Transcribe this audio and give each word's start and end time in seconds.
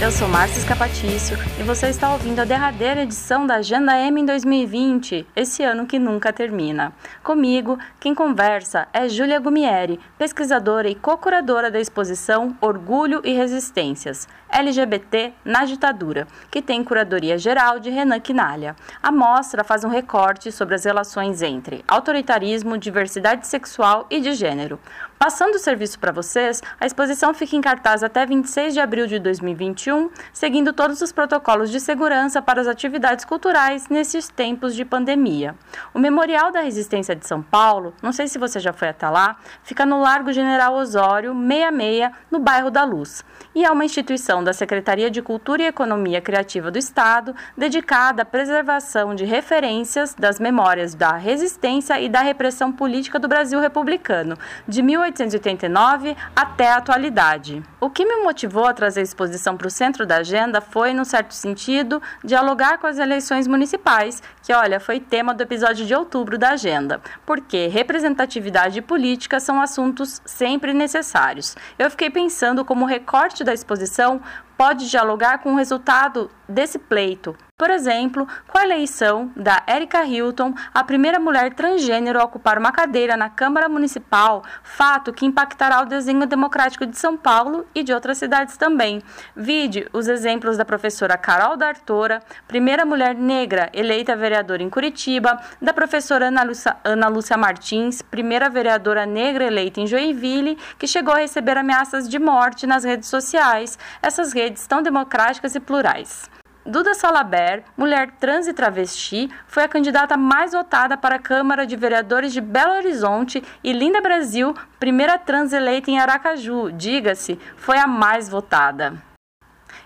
Eu 0.00 0.12
sou 0.12 0.28
Márcia 0.28 0.60
Escapatício 0.60 1.36
e 1.58 1.64
você 1.64 1.88
está 1.88 2.12
ouvindo 2.12 2.38
a 2.38 2.44
derradeira 2.44 3.02
edição 3.02 3.44
da 3.44 3.56
Agenda 3.56 3.98
M 3.98 4.20
em 4.20 4.24
2020, 4.24 5.26
esse 5.34 5.64
ano 5.64 5.86
que 5.86 5.98
nunca 5.98 6.32
termina. 6.32 6.92
Comigo, 7.20 7.76
quem 7.98 8.14
conversa 8.14 8.86
é 8.92 9.08
Júlia 9.08 9.40
Gumieri, 9.40 9.98
pesquisadora 10.16 10.88
e 10.88 10.94
co-curadora 10.94 11.68
da 11.68 11.80
exposição 11.80 12.56
Orgulho 12.60 13.20
e 13.24 13.32
Resistências, 13.32 14.28
LGBT 14.48 15.32
na 15.44 15.64
Ditadura, 15.64 16.28
que 16.48 16.62
tem 16.62 16.84
curadoria 16.84 17.36
geral 17.36 17.80
de 17.80 17.90
Renan 17.90 18.20
Quinalha. 18.20 18.76
A 19.02 19.10
mostra 19.10 19.64
faz 19.64 19.82
um 19.82 19.88
recorte 19.88 20.52
sobre 20.52 20.76
as 20.76 20.84
relações 20.84 21.42
entre 21.42 21.84
autoritarismo, 21.88 22.78
diversidade 22.78 23.48
sexual 23.48 24.06
e 24.08 24.20
de 24.20 24.32
gênero. 24.32 24.78
Passando 25.18 25.56
o 25.56 25.58
serviço 25.58 25.98
para 25.98 26.12
vocês, 26.12 26.62
a 26.78 26.86
exposição 26.86 27.34
fica 27.34 27.56
em 27.56 27.60
cartaz 27.60 28.04
até 28.04 28.24
26 28.24 28.72
de 28.72 28.78
abril 28.78 29.04
de 29.08 29.18
2021, 29.18 30.10
seguindo 30.32 30.72
todos 30.72 31.02
os 31.02 31.10
protocolos 31.10 31.72
de 31.72 31.80
segurança 31.80 32.40
para 32.40 32.60
as 32.60 32.68
atividades 32.68 33.24
culturais 33.24 33.88
nesses 33.88 34.28
tempos 34.28 34.76
de 34.76 34.84
pandemia. 34.84 35.56
O 35.92 35.98
Memorial 35.98 36.52
da 36.52 36.60
Resistência 36.60 37.16
de 37.16 37.26
São 37.26 37.42
Paulo, 37.42 37.92
não 38.00 38.12
sei 38.12 38.28
se 38.28 38.38
você 38.38 38.60
já 38.60 38.72
foi 38.72 38.90
até 38.90 39.08
lá, 39.08 39.38
fica 39.64 39.84
no 39.84 40.00
Largo 40.00 40.32
General 40.32 40.72
Osório, 40.74 41.34
66, 41.34 42.12
no 42.30 42.38
bairro 42.38 42.70
da 42.70 42.84
Luz, 42.84 43.24
e 43.56 43.64
é 43.64 43.70
uma 43.72 43.84
instituição 43.84 44.44
da 44.44 44.52
Secretaria 44.52 45.10
de 45.10 45.20
Cultura 45.20 45.62
e 45.62 45.66
Economia 45.66 46.20
Criativa 46.20 46.70
do 46.70 46.78
Estado, 46.78 47.34
dedicada 47.56 48.22
à 48.22 48.24
preservação 48.24 49.16
de 49.16 49.24
referências 49.24 50.14
das 50.14 50.38
memórias 50.38 50.94
da 50.94 51.16
resistência 51.16 52.00
e 52.00 52.08
da 52.08 52.20
repressão 52.20 52.70
política 52.70 53.18
do 53.18 53.26
Brasil 53.26 53.58
republicano, 53.58 54.38
de 54.68 54.80
18 54.80 55.07
1889 55.08 56.16
até 56.34 56.70
a 56.70 56.76
atualidade. 56.76 57.62
O 57.80 57.90
que 57.90 58.04
me 58.04 58.22
motivou 58.22 58.66
a 58.66 58.74
trazer 58.74 59.00
a 59.00 59.02
exposição 59.02 59.56
para 59.56 59.66
o 59.66 59.70
centro 59.70 60.06
da 60.06 60.16
agenda 60.16 60.60
foi, 60.60 60.92
num 60.92 61.04
certo 61.04 61.34
sentido, 61.34 62.00
dialogar 62.22 62.78
com 62.78 62.86
as 62.86 62.98
eleições 62.98 63.46
municipais, 63.46 64.22
que, 64.42 64.52
olha, 64.52 64.78
foi 64.80 65.00
tema 65.00 65.34
do 65.34 65.42
episódio 65.42 65.86
de 65.86 65.94
outubro 65.94 66.38
da 66.38 66.50
agenda, 66.50 67.00
porque 67.24 67.66
representatividade 67.66 68.78
e 68.78 68.82
política 68.82 69.40
são 69.40 69.60
assuntos 69.60 70.20
sempre 70.24 70.72
necessários. 70.72 71.56
Eu 71.78 71.90
fiquei 71.90 72.10
pensando 72.10 72.64
como 72.64 72.84
o 72.84 72.88
recorte 72.88 73.42
da 73.44 73.54
exposição 73.54 74.20
pode 74.58 74.90
dialogar 74.90 75.38
com 75.38 75.52
o 75.52 75.56
resultado 75.56 76.28
desse 76.48 76.80
pleito. 76.80 77.36
Por 77.58 77.70
exemplo, 77.70 78.26
com 78.46 78.56
a 78.56 78.62
eleição 78.62 79.32
da 79.34 79.64
Erika 79.66 80.04
Hilton, 80.04 80.54
a 80.72 80.84
primeira 80.84 81.18
mulher 81.18 81.52
transgênero 81.54 82.20
a 82.20 82.24
ocupar 82.24 82.56
uma 82.56 82.70
cadeira 82.70 83.16
na 83.16 83.28
Câmara 83.28 83.68
Municipal, 83.68 84.44
fato 84.62 85.12
que 85.12 85.26
impactará 85.26 85.82
o 85.82 85.84
desenho 85.84 86.24
democrático 86.24 86.86
de 86.86 86.96
São 86.96 87.16
Paulo 87.16 87.66
e 87.74 87.82
de 87.82 87.92
outras 87.92 88.18
cidades 88.18 88.56
também. 88.56 89.02
Vide 89.34 89.88
os 89.92 90.06
exemplos 90.06 90.56
da 90.56 90.64
professora 90.64 91.18
Carol 91.18 91.56
D'Artora, 91.56 92.22
primeira 92.46 92.84
mulher 92.84 93.16
negra 93.16 93.68
eleita 93.72 94.14
vereadora 94.14 94.62
em 94.62 94.70
Curitiba, 94.70 95.40
da 95.60 95.72
professora 95.72 96.28
Ana 96.28 96.44
Lúcia, 96.44 96.76
Ana 96.84 97.08
Lúcia 97.08 97.36
Martins, 97.36 98.00
primeira 98.02 98.48
vereadora 98.48 99.04
negra 99.04 99.44
eleita 99.44 99.80
em 99.80 99.86
Joinville, 99.86 100.56
que 100.78 100.86
chegou 100.86 101.12
a 101.12 101.18
receber 101.18 101.58
ameaças 101.58 102.08
de 102.08 102.20
morte 102.20 102.68
nas 102.68 102.84
redes 102.84 103.08
sociais. 103.08 103.76
Essas 104.00 104.32
redes 104.32 104.47
redes 104.48 104.66
tão 104.66 104.82
democráticas 104.82 105.54
e 105.54 105.60
plurais. 105.60 106.30
Duda 106.64 106.94
Salaber, 106.94 107.64
mulher 107.76 108.10
trans 108.18 108.46
e 108.46 108.52
travesti, 108.52 109.30
foi 109.46 109.62
a 109.62 109.68
candidata 109.68 110.16
mais 110.16 110.52
votada 110.52 110.96
para 110.96 111.16
a 111.16 111.18
Câmara 111.18 111.66
de 111.66 111.76
Vereadores 111.76 112.32
de 112.32 112.40
Belo 112.40 112.74
Horizonte 112.74 113.42
e 113.62 113.72
Linda 113.72 114.00
Brasil, 114.00 114.54
primeira 114.78 115.18
trans 115.18 115.52
eleita 115.52 115.90
em 115.90 115.98
Aracaju, 115.98 116.70
diga-se, 116.72 117.38
foi 117.56 117.78
a 117.78 117.86
mais 117.86 118.28
votada. 118.28 118.94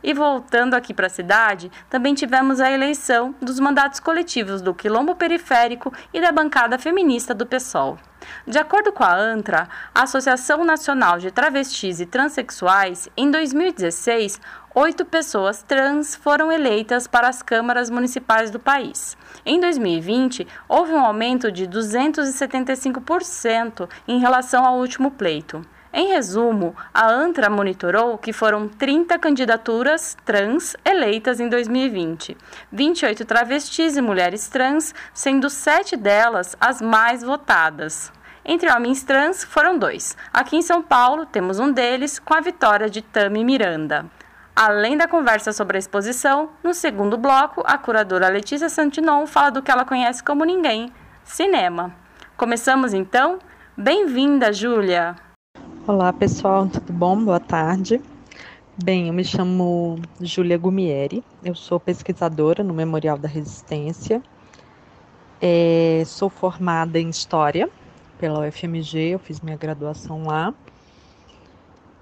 E 0.02 0.12
voltando 0.14 0.74
aqui 0.74 0.92
para 0.94 1.06
a 1.06 1.10
cidade, 1.10 1.70
também 1.88 2.14
tivemos 2.14 2.60
a 2.60 2.70
eleição 2.70 3.34
dos 3.40 3.60
mandatos 3.60 4.00
coletivos 4.00 4.60
do 4.60 4.74
Quilombo 4.74 5.14
Periférico 5.14 5.92
e 6.12 6.20
da 6.20 6.32
bancada 6.32 6.78
feminista 6.78 7.32
do 7.32 7.46
PSOL. 7.46 7.98
De 8.46 8.58
acordo 8.58 8.92
com 8.92 9.04
a 9.04 9.14
ANTRA, 9.14 9.68
a 9.94 10.02
Associação 10.02 10.64
Nacional 10.64 11.18
de 11.18 11.30
Travestis 11.30 12.00
e 12.00 12.06
Transsexuais, 12.06 13.08
em 13.16 13.30
2016, 13.30 14.40
oito 14.74 15.04
pessoas 15.04 15.62
trans 15.62 16.14
foram 16.14 16.50
eleitas 16.50 17.06
para 17.06 17.28
as 17.28 17.42
câmaras 17.42 17.90
municipais 17.90 18.50
do 18.50 18.58
país. 18.58 19.18
Em 19.44 19.60
2020, 19.60 20.48
houve 20.68 20.92
um 20.92 21.04
aumento 21.04 21.52
de 21.52 21.66
275% 21.66 23.88
em 24.08 24.18
relação 24.18 24.64
ao 24.64 24.78
último 24.78 25.10
pleito. 25.10 25.62
Em 25.94 26.08
resumo, 26.08 26.74
a 26.94 27.06
ANTRA 27.06 27.50
monitorou 27.50 28.16
que 28.16 28.32
foram 28.32 28.66
30 28.66 29.18
candidaturas 29.18 30.16
trans 30.24 30.74
eleitas 30.86 31.38
em 31.38 31.50
2020, 31.50 32.34
28 32.72 33.24
travestis 33.26 33.98
e 33.98 34.00
mulheres 34.00 34.48
trans, 34.48 34.94
sendo 35.12 35.50
sete 35.50 35.94
delas 35.94 36.56
as 36.58 36.80
mais 36.80 37.22
votadas. 37.22 38.10
Entre 38.42 38.72
homens 38.72 39.04
trans 39.04 39.44
foram 39.44 39.78
dois. 39.78 40.16
Aqui 40.32 40.56
em 40.56 40.62
São 40.62 40.82
Paulo, 40.82 41.26
temos 41.26 41.58
um 41.58 41.70
deles 41.70 42.18
com 42.18 42.32
a 42.32 42.40
vitória 42.40 42.88
de 42.88 43.02
Tami 43.02 43.44
Miranda. 43.44 44.06
Além 44.56 44.96
da 44.96 45.06
conversa 45.06 45.52
sobre 45.52 45.76
a 45.76 45.78
exposição, 45.78 46.50
no 46.64 46.72
segundo 46.72 47.18
bloco, 47.18 47.62
a 47.66 47.76
curadora 47.76 48.28
Letícia 48.28 48.70
Santinon 48.70 49.26
fala 49.26 49.50
do 49.50 49.62
que 49.62 49.70
ela 49.70 49.84
conhece 49.84 50.24
como 50.24 50.44
ninguém: 50.44 50.90
cinema. 51.22 51.94
Começamos 52.34 52.94
então? 52.94 53.38
Bem-vinda, 53.76 54.52
Júlia! 54.52 55.16
Olá 55.84 56.12
pessoal, 56.12 56.68
tudo 56.68 56.92
bom? 56.92 57.24
Boa 57.24 57.40
tarde. 57.40 58.00
Bem, 58.84 59.08
eu 59.08 59.12
me 59.12 59.24
chamo 59.24 59.98
Júlia 60.20 60.56
Gumieri, 60.56 61.24
eu 61.42 61.56
sou 61.56 61.80
pesquisadora 61.80 62.62
no 62.62 62.72
Memorial 62.72 63.18
da 63.18 63.26
Resistência, 63.26 64.22
é, 65.40 66.04
sou 66.06 66.30
formada 66.30 67.00
em 67.00 67.10
História 67.10 67.68
pela 68.16 68.46
UFMG, 68.46 69.14
eu 69.14 69.18
fiz 69.18 69.40
minha 69.40 69.56
graduação 69.56 70.22
lá 70.22 70.54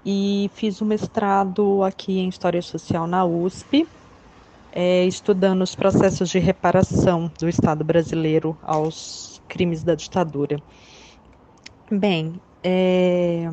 e 0.05 0.51
fiz 0.53 0.79
o 0.79 0.85
um 0.85 0.87
mestrado 0.87 1.83
aqui 1.83 2.19
em 2.19 2.29
História 2.29 2.61
Social 2.61 3.07
na 3.07 3.25
USP, 3.25 3.87
é, 4.71 5.05
estudando 5.05 5.63
os 5.63 5.73
processos 5.73 6.29
de 6.29 6.37
reparação 6.37 7.31
do 7.39 7.49
Estado 7.49 7.83
brasileiro 7.83 8.55
aos 8.61 9.41
crimes 9.47 9.83
da 9.83 9.95
ditadura. 9.95 10.61
Bem, 11.89 12.39
é, 12.63 13.49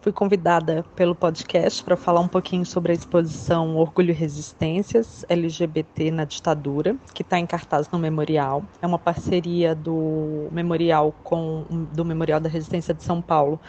fui 0.00 0.12
convidada 0.12 0.84
pelo 0.94 1.14
podcast 1.14 1.82
para 1.82 1.96
falar 1.96 2.20
um 2.20 2.28
pouquinho 2.28 2.64
sobre 2.64 2.92
a 2.92 2.94
exposição 2.94 3.76
Orgulho 3.76 4.10
e 4.10 4.14
Resistências 4.14 5.24
LGBT 5.28 6.10
na 6.10 6.24
Ditadura, 6.24 6.96
que 7.12 7.22
está 7.22 7.38
em 7.38 7.46
cartaz 7.46 7.90
no 7.90 7.98
Memorial. 7.98 8.62
É 8.80 8.86
uma 8.86 8.98
parceria 8.98 9.74
do 9.74 10.48
Memorial 10.50 11.12
com 11.24 11.64
do 11.92 12.04
Memorial 12.04 12.40
da 12.40 12.48
Resistência 12.48 12.94
de 12.94 13.02
São 13.02 13.20
Paulo 13.20 13.60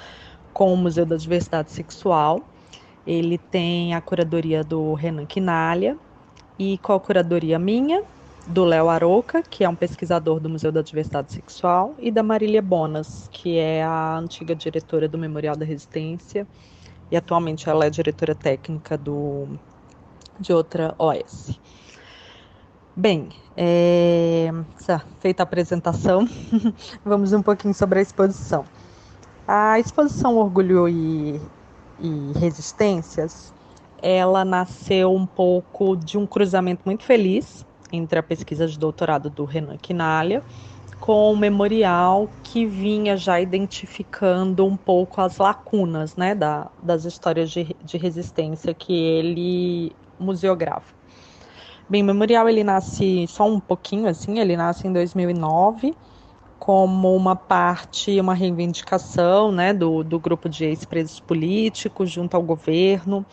com 0.54 0.74
o 0.74 0.78
Museu 0.78 1.06
da 1.06 1.16
Diversidade 1.16 1.72
Sexual. 1.72 2.42
Ele 3.06 3.38
tem 3.38 3.96
a 3.96 4.02
curadoria 4.02 4.64
do 4.64 4.94
Renan 4.94 5.26
Quinalha 5.26 5.98
e 6.58 6.78
com 6.80 6.94
a 6.94 7.00
curadoria 7.00 7.58
minha 7.58 8.04
do 8.50 8.66
Léo 8.66 8.90
Aroca, 8.90 9.44
que 9.44 9.64
é 9.64 9.70
um 9.70 9.76
pesquisador 9.76 10.40
do 10.40 10.50
Museu 10.50 10.72
da 10.72 10.82
Diversidade 10.82 11.32
Sexual, 11.32 11.94
e 12.00 12.10
da 12.10 12.24
Marília 12.24 12.64
Bonas, 12.64 13.30
que 13.32 13.60
é 13.60 13.84
a 13.84 14.18
antiga 14.18 14.56
diretora 14.56 15.08
do 15.08 15.20
Memorial 15.20 15.56
da 15.56 15.64
Resistência, 15.64 16.48
e 17.12 17.16
atualmente 17.16 17.70
ela 17.70 17.86
é 17.86 17.90
diretora 17.92 18.34
técnica 18.34 18.98
do, 18.98 19.48
de 20.40 20.52
outra 20.52 20.96
OS. 20.98 21.60
Bem, 22.96 23.30
é, 23.56 24.52
feita 25.20 25.44
a 25.44 25.46
apresentação, 25.46 26.28
vamos 27.06 27.32
um 27.34 27.44
pouquinho 27.44 27.74
sobre 27.76 28.00
a 28.00 28.02
exposição. 28.02 28.66
A 29.48 29.80
exposição 29.80 30.38
Orgulho 30.38 30.90
e, 30.90 31.40
e 32.00 32.32
Resistências, 32.40 33.54
ela 34.02 34.44
nasceu 34.44 35.14
um 35.14 35.28
pouco 35.28 35.96
de 35.96 36.18
um 36.18 36.26
cruzamento 36.26 36.82
muito 36.84 37.04
feliz 37.04 37.69
entre 37.92 38.20
a 38.20 38.24
pesquisa 38.24 38.68
de 38.68 38.78
doutorado 38.78 39.30
do 39.30 39.46
Renan 39.46 39.78
Quinalha 39.78 40.44
com 41.00 41.32
o 41.32 41.38
memorial 41.38 42.30
que 42.44 42.66
vinha 42.66 43.16
já 43.16 43.40
identificando 43.40 44.66
um 44.66 44.76
pouco 44.76 45.22
as 45.22 45.38
lacunas 45.38 46.16
né, 46.16 46.36
da, 46.36 46.70
das 46.84 47.06
histórias 47.06 47.50
de, 47.50 47.76
de 47.84 47.98
resistência 47.98 48.74
que 48.74 48.94
ele 48.94 49.96
museografa. 50.20 50.94
Bem, 51.88 52.04
o 52.04 52.06
memorial 52.06 52.48
ele 52.48 52.64
nasce 52.64 53.26
só 53.28 53.48
um 53.48 53.60
pouquinho 53.60 54.08
assim, 54.08 54.40
ele 54.40 54.56
nasce 54.56 54.88
em 54.88 54.94
2009 54.94 55.96
como 56.60 57.16
uma 57.16 57.36
parte, 57.36 58.20
uma 58.20 58.34
reivindicação 58.34 59.52
né, 59.52 59.74
do, 59.74 60.04
do 60.04 60.20
grupo 60.20 60.50
de 60.50 60.66
ex-presos 60.66 61.20
políticos 61.22 62.12
junto 62.12 62.36
ao 62.36 62.44
governo, 62.44 63.26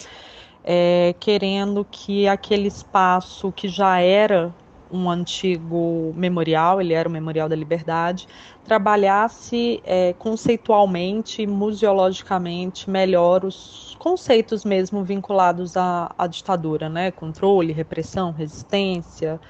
é, 0.66 1.14
querendo 1.20 1.86
que 1.88 2.26
aquele 2.26 2.66
espaço 2.66 3.52
que 3.52 3.68
já 3.68 4.00
era 4.00 4.52
um 4.90 5.08
antigo 5.10 6.12
memorial, 6.14 6.80
ele 6.80 6.92
era 6.92 7.08
o 7.08 7.12
Memorial 7.12 7.48
da 7.48 7.56
Liberdade, 7.56 8.26
trabalhasse 8.64 9.80
é, 9.84 10.12
conceitualmente, 10.12 11.46
museologicamente 11.46 12.88
melhor 12.88 13.44
os 13.44 13.96
conceitos 13.98 14.64
mesmo 14.64 15.04
vinculados 15.04 15.76
à, 15.76 16.12
à 16.16 16.26
ditadura, 16.26 16.88
né? 16.88 17.10
Controle, 17.10 17.72
repressão, 17.72 18.32
resistência 18.32 19.40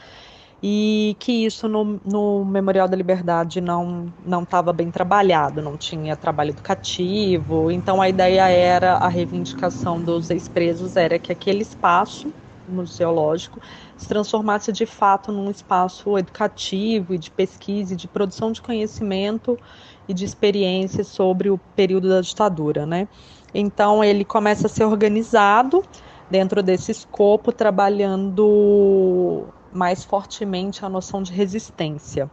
e 0.63 1.17
que 1.19 1.45
isso 1.45 1.69
no, 1.69 2.01
no 2.05 2.45
Memorial 2.45 2.89
da 2.89 2.97
Liberdade 2.97 3.61
não 3.61 4.13
não 4.25 4.43
estava 4.43 4.73
bem 4.73 4.91
trabalhado, 4.91 5.63
não 5.63 5.77
tinha 5.77 6.17
trabalho 6.17 6.51
educativo. 6.51 7.71
Então 7.71 8.01
a 8.01 8.09
ideia 8.09 8.49
era 8.49 8.95
a 8.95 9.09
reivindicação 9.09 10.01
dos 10.01 10.31
ex-presos 10.31 10.97
era 10.97 11.19
que 11.19 11.31
aquele 11.33 11.63
espaço 11.63 12.33
museológico 12.69 13.61
se 13.97 14.09
transformasse 14.09 14.73
de 14.73 14.87
fato 14.87 15.31
num 15.31 15.51
espaço 15.51 16.19
educativo 16.19 17.15
e 17.15 17.19
de 17.19 17.31
pesquisa 17.31 17.95
e 17.95 17.97
de 17.97 18.09
produção 18.09 18.51
de 18.51 18.61
conhecimento 18.61 19.59
e 20.09 20.15
de 20.15 20.25
experiências 20.25 21.07
sobre 21.09 21.51
o 21.51 21.59
período 21.77 22.09
da 22.09 22.21
ditadura, 22.21 22.85
né? 22.87 23.09
Então 23.55 24.03
ele 24.03 24.25
começa 24.25 24.67
a 24.67 24.71
ser 24.71 24.85
organizado 24.85 25.83
dentro 26.31 26.63
desse 26.63 26.91
escopo, 26.91 27.53
trabalhando 27.53 29.47
mais 29.77 30.05
fortemente 30.05 30.85
a 30.85 30.89
noção 30.89 31.23
de 31.23 31.33
resistência. 31.33 32.31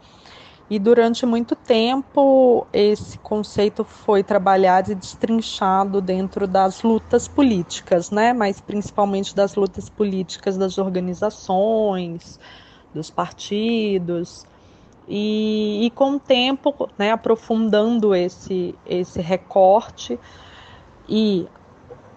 E 0.69 0.79
durante 0.79 1.25
muito 1.25 1.55
tempo 1.55 2.65
esse 2.73 3.19
conceito 3.19 3.83
foi 3.83 4.23
trabalhado 4.23 4.91
e 4.91 4.95
destrinchado 4.95 6.01
dentro 6.01 6.47
das 6.47 6.81
lutas 6.81 7.27
políticas, 7.27 8.09
né? 8.09 8.33
Mas 8.33 8.61
principalmente 8.61 9.35
das 9.35 9.55
lutas 9.55 9.89
políticas 9.89 10.57
das 10.57 10.77
organizações, 10.77 12.39
dos 12.93 13.09
partidos. 13.09 14.45
E, 15.07 15.85
e 15.85 15.91
com 15.91 16.15
o 16.15 16.19
tempo, 16.19 16.89
né, 16.97 17.11
aprofundando 17.11 18.15
esse, 18.15 18.73
esse 18.85 19.21
recorte 19.21 20.17
e 21.09 21.45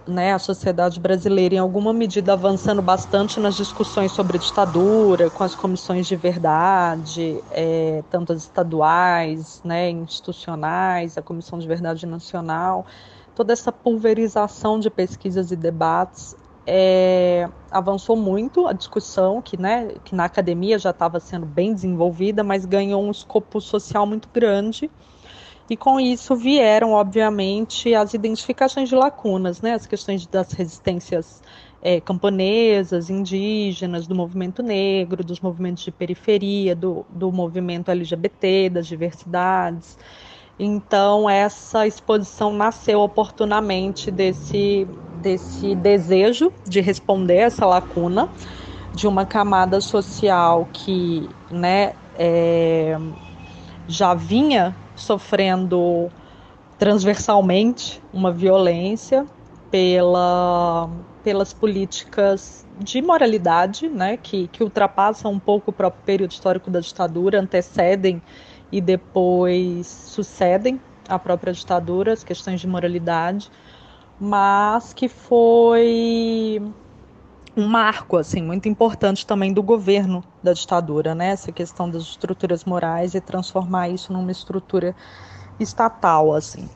né, 0.06 0.32
a 0.32 0.38
sociedade 0.38 1.00
brasileira, 1.00 1.56
em 1.56 1.58
alguma 1.58 1.92
medida, 1.92 2.32
avançando 2.32 2.80
bastante 2.80 3.40
nas 3.40 3.56
discussões 3.56 4.12
sobre 4.12 4.38
ditadura, 4.38 5.30
com 5.30 5.42
as 5.42 5.54
comissões 5.54 6.06
de 6.06 6.14
verdade, 6.14 7.42
é, 7.50 8.04
tanto 8.10 8.32
as 8.32 8.42
estaduais, 8.42 9.60
né, 9.64 9.90
institucionais, 9.90 11.18
a 11.18 11.22
Comissão 11.22 11.58
de 11.58 11.66
Verdade 11.66 12.06
Nacional, 12.06 12.86
toda 13.34 13.52
essa 13.52 13.72
pulverização 13.72 14.78
de 14.78 14.88
pesquisas 14.88 15.50
e 15.50 15.56
debates 15.56 16.36
é, 16.66 17.48
avançou 17.70 18.16
muito 18.16 18.66
a 18.66 18.72
discussão, 18.72 19.42
que, 19.42 19.56
né, 19.60 19.88
que 20.04 20.14
na 20.14 20.24
academia 20.24 20.78
já 20.78 20.90
estava 20.90 21.20
sendo 21.20 21.46
bem 21.46 21.74
desenvolvida, 21.74 22.42
mas 22.42 22.64
ganhou 22.64 23.02
um 23.02 23.10
escopo 23.10 23.60
social 23.60 24.06
muito 24.06 24.28
grande 24.32 24.90
e 25.68 25.76
com 25.76 25.98
isso 25.98 26.36
vieram, 26.36 26.92
obviamente, 26.92 27.94
as 27.94 28.14
identificações 28.14 28.88
de 28.88 28.94
lacunas, 28.94 29.60
né? 29.60 29.74
as 29.74 29.86
questões 29.86 30.26
das 30.26 30.52
resistências 30.52 31.42
é, 31.82 32.00
camponesas, 32.00 33.10
indígenas, 33.10 34.06
do 34.06 34.14
movimento 34.14 34.62
negro, 34.62 35.24
dos 35.24 35.40
movimentos 35.40 35.84
de 35.84 35.90
periferia, 35.90 36.74
do, 36.74 37.04
do 37.10 37.32
movimento 37.32 37.90
LGBT, 37.90 38.70
das 38.70 38.86
diversidades. 38.86 39.98
Então, 40.58 41.28
essa 41.28 41.86
exposição 41.86 42.52
nasceu 42.52 43.00
oportunamente 43.00 44.10
desse, 44.10 44.86
desse 45.20 45.74
desejo 45.74 46.52
de 46.66 46.80
responder 46.80 47.36
essa 47.36 47.66
lacuna 47.66 48.28
de 48.94 49.06
uma 49.06 49.26
camada 49.26 49.80
social 49.80 50.66
que 50.72 51.28
né, 51.50 51.92
é, 52.18 52.98
já 53.86 54.14
vinha 54.14 54.74
sofrendo 54.96 56.10
transversalmente 56.78 58.02
uma 58.12 58.32
violência 58.32 59.26
pela, 59.70 60.88
pelas 61.22 61.52
políticas 61.52 62.66
de 62.78 63.00
moralidade, 63.00 63.88
né, 63.88 64.16
que, 64.16 64.48
que 64.48 64.62
ultrapassam 64.62 65.32
um 65.32 65.38
pouco 65.38 65.70
o 65.70 65.72
próprio 65.72 66.02
período 66.04 66.32
histórico 66.32 66.70
da 66.70 66.80
ditadura, 66.80 67.40
antecedem 67.40 68.22
e 68.70 68.80
depois 68.80 69.86
sucedem 69.86 70.80
a 71.08 71.18
própria 71.18 71.52
ditadura, 71.52 72.12
as 72.12 72.24
questões 72.24 72.60
de 72.60 72.66
moralidade, 72.66 73.50
mas 74.20 74.92
que 74.92 75.08
foi 75.08 76.60
um 77.56 77.66
marco 77.66 78.16
assim 78.18 78.42
muito 78.42 78.68
importante 78.68 79.26
também 79.26 79.52
do 79.52 79.62
governo 79.62 80.22
da 80.42 80.52
ditadura, 80.52 81.14
né? 81.14 81.28
Essa 81.28 81.50
questão 81.50 81.90
das 81.90 82.02
estruturas 82.02 82.64
morais 82.64 83.14
e 83.14 83.20
transformar 83.20 83.88
isso 83.88 84.12
numa 84.12 84.30
estrutura 84.30 84.94
estatal, 85.58 86.34
assim. 86.34 86.68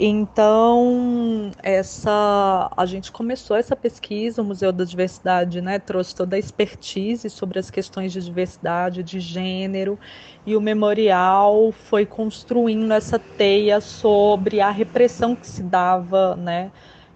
Então, 0.00 1.50
essa 1.60 2.70
a 2.76 2.86
gente 2.86 3.10
começou 3.10 3.56
essa 3.56 3.74
pesquisa, 3.74 4.42
o 4.42 4.44
Museu 4.44 4.70
da 4.70 4.84
Diversidade, 4.84 5.60
né, 5.60 5.80
trouxe 5.80 6.14
toda 6.14 6.36
a 6.36 6.38
expertise 6.38 7.28
sobre 7.28 7.58
as 7.58 7.68
questões 7.68 8.12
de 8.12 8.22
diversidade, 8.22 9.02
de 9.02 9.18
gênero, 9.18 9.98
e 10.46 10.56
o 10.56 10.60
memorial 10.60 11.72
foi 11.72 12.06
construindo 12.06 12.92
essa 12.92 13.18
teia 13.18 13.80
sobre 13.80 14.60
a 14.60 14.70
repressão 14.70 15.34
que 15.34 15.48
se 15.48 15.64
dava, 15.64 16.36
né, 16.36 16.70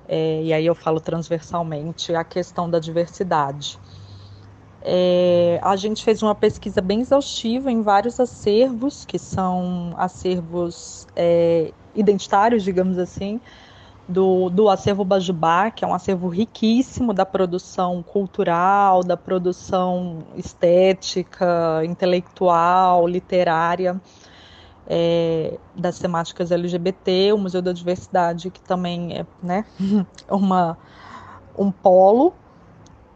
é, 0.08 0.42
e 0.42 0.52
aí 0.52 0.66
eu 0.66 0.74
falo 0.74 1.00
transversalmente, 1.00 2.14
a 2.14 2.24
questão 2.24 2.68
da 2.68 2.78
diversidade. 2.78 3.78
É, 4.84 5.60
a 5.62 5.76
gente 5.76 6.04
fez 6.04 6.22
uma 6.22 6.34
pesquisa 6.34 6.80
bem 6.80 7.00
exaustiva 7.00 7.70
em 7.70 7.82
vários 7.82 8.18
acervos, 8.18 9.04
que 9.04 9.18
são 9.18 9.94
acervos 9.96 11.06
é, 11.14 11.72
identitários, 11.94 12.64
digamos 12.64 12.98
assim, 12.98 13.40
do, 14.08 14.50
do 14.50 14.68
acervo 14.68 15.04
Bajubá, 15.04 15.70
que 15.70 15.84
é 15.84 15.88
um 15.88 15.94
acervo 15.94 16.28
riquíssimo 16.28 17.14
da 17.14 17.24
produção 17.24 18.02
cultural, 18.02 19.04
da 19.04 19.16
produção 19.16 20.24
estética, 20.36 21.82
intelectual, 21.84 23.06
literária 23.06 24.00
é, 24.86 25.58
das 25.74 25.98
temáticas 25.98 26.50
LGBT, 26.50 27.32
o 27.32 27.38
Museu 27.38 27.62
da 27.62 27.72
Diversidade, 27.72 28.50
que 28.50 28.60
também 28.60 29.16
é 29.16 29.26
né, 29.42 29.64
uma, 30.28 30.76
um 31.56 31.70
polo, 31.70 32.34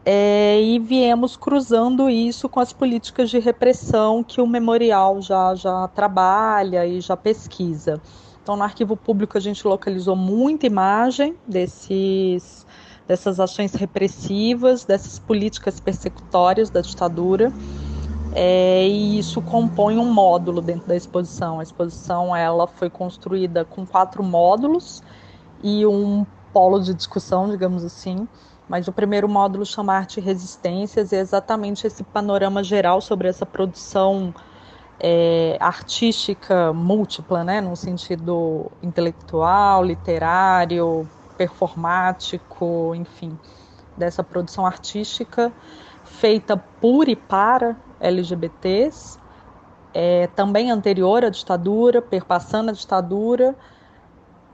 é, 0.04 0.60
e 0.62 0.78
viemos 0.78 1.36
cruzando 1.36 2.08
isso 2.08 2.48
com 2.48 2.60
as 2.60 2.72
políticas 2.72 3.28
de 3.28 3.40
repressão 3.40 4.22
que 4.22 4.40
o 4.40 4.46
memorial 4.46 5.20
já, 5.20 5.54
já 5.54 5.88
trabalha 5.88 6.86
e 6.86 7.00
já 7.00 7.16
pesquisa. 7.16 8.00
Então, 8.40 8.56
no 8.56 8.62
arquivo 8.62 8.96
público, 8.96 9.36
a 9.36 9.40
gente 9.40 9.66
localizou 9.66 10.14
muita 10.14 10.66
imagem 10.66 11.34
desses, 11.48 12.64
dessas 13.08 13.40
ações 13.40 13.74
repressivas, 13.74 14.84
dessas 14.84 15.18
políticas 15.18 15.80
persecutórias 15.80 16.70
da 16.70 16.80
ditadura 16.80 17.52
é, 18.38 18.86
e 18.86 19.18
isso 19.18 19.40
compõe 19.40 19.96
um 19.96 20.12
módulo 20.12 20.60
dentro 20.60 20.86
da 20.86 20.94
exposição. 20.94 21.58
A 21.58 21.62
exposição 21.62 22.36
ela 22.36 22.66
foi 22.66 22.90
construída 22.90 23.64
com 23.64 23.86
quatro 23.86 24.22
módulos 24.22 25.02
e 25.62 25.86
um 25.86 26.26
polo 26.52 26.78
de 26.78 26.92
discussão, 26.92 27.48
digamos 27.48 27.82
assim. 27.82 28.28
Mas 28.68 28.86
o 28.88 28.92
primeiro 28.92 29.26
módulo 29.26 29.64
chama 29.64 29.94
Arte 29.94 30.20
e 30.20 30.22
Resistências 30.22 31.12
e 31.12 31.16
é 31.16 31.20
exatamente 31.20 31.86
esse 31.86 32.04
panorama 32.04 32.62
geral 32.62 33.00
sobre 33.00 33.26
essa 33.26 33.46
produção 33.46 34.34
é, 35.00 35.56
artística 35.58 36.74
múltipla, 36.74 37.42
né, 37.42 37.62
no 37.62 37.74
sentido 37.74 38.70
intelectual, 38.82 39.82
literário, 39.82 41.08
performático, 41.38 42.92
enfim, 42.94 43.38
dessa 43.96 44.22
produção 44.22 44.66
artística 44.66 45.50
feita 46.04 46.54
por 46.56 47.08
e 47.08 47.16
para 47.16 47.76
LGBTs, 48.00 49.18
é, 49.94 50.26
também 50.28 50.70
anterior 50.70 51.24
à 51.24 51.30
ditadura, 51.30 52.02
perpassando 52.02 52.70
a 52.70 52.72
ditadura 52.74 53.54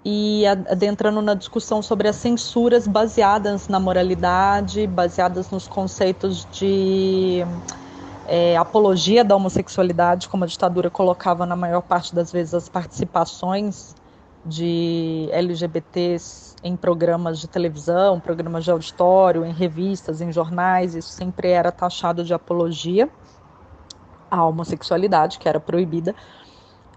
e 0.04 0.46
adentrando 0.46 1.22
na 1.22 1.34
discussão 1.34 1.80
sobre 1.80 2.08
as 2.08 2.16
censuras 2.16 2.86
baseadas 2.86 3.68
na 3.68 3.78
moralidade, 3.78 4.86
baseadas 4.86 5.50
nos 5.50 5.68
conceitos 5.68 6.46
de 6.52 7.44
é, 8.26 8.56
apologia 8.56 9.24
da 9.24 9.34
homossexualidade, 9.36 10.28
como 10.28 10.44
a 10.44 10.46
ditadura 10.46 10.90
colocava 10.90 11.46
na 11.46 11.54
maior 11.56 11.82
parte 11.82 12.14
das 12.14 12.32
vezes 12.32 12.54
as 12.54 12.68
participações 12.68 13.94
de 14.44 15.28
LGBTs 15.30 16.56
em 16.64 16.76
programas 16.76 17.38
de 17.38 17.46
televisão, 17.46 18.18
programas 18.18 18.64
de 18.64 18.70
auditório, 18.70 19.44
em 19.44 19.52
revistas, 19.52 20.20
em 20.20 20.32
jornais, 20.32 20.94
isso 20.94 21.10
sempre 21.10 21.48
era 21.48 21.70
taxado 21.70 22.24
de 22.24 22.34
apologia 22.34 23.08
a 24.32 24.44
homossexualidade, 24.46 25.38
que 25.38 25.46
era 25.46 25.60
proibida, 25.60 26.14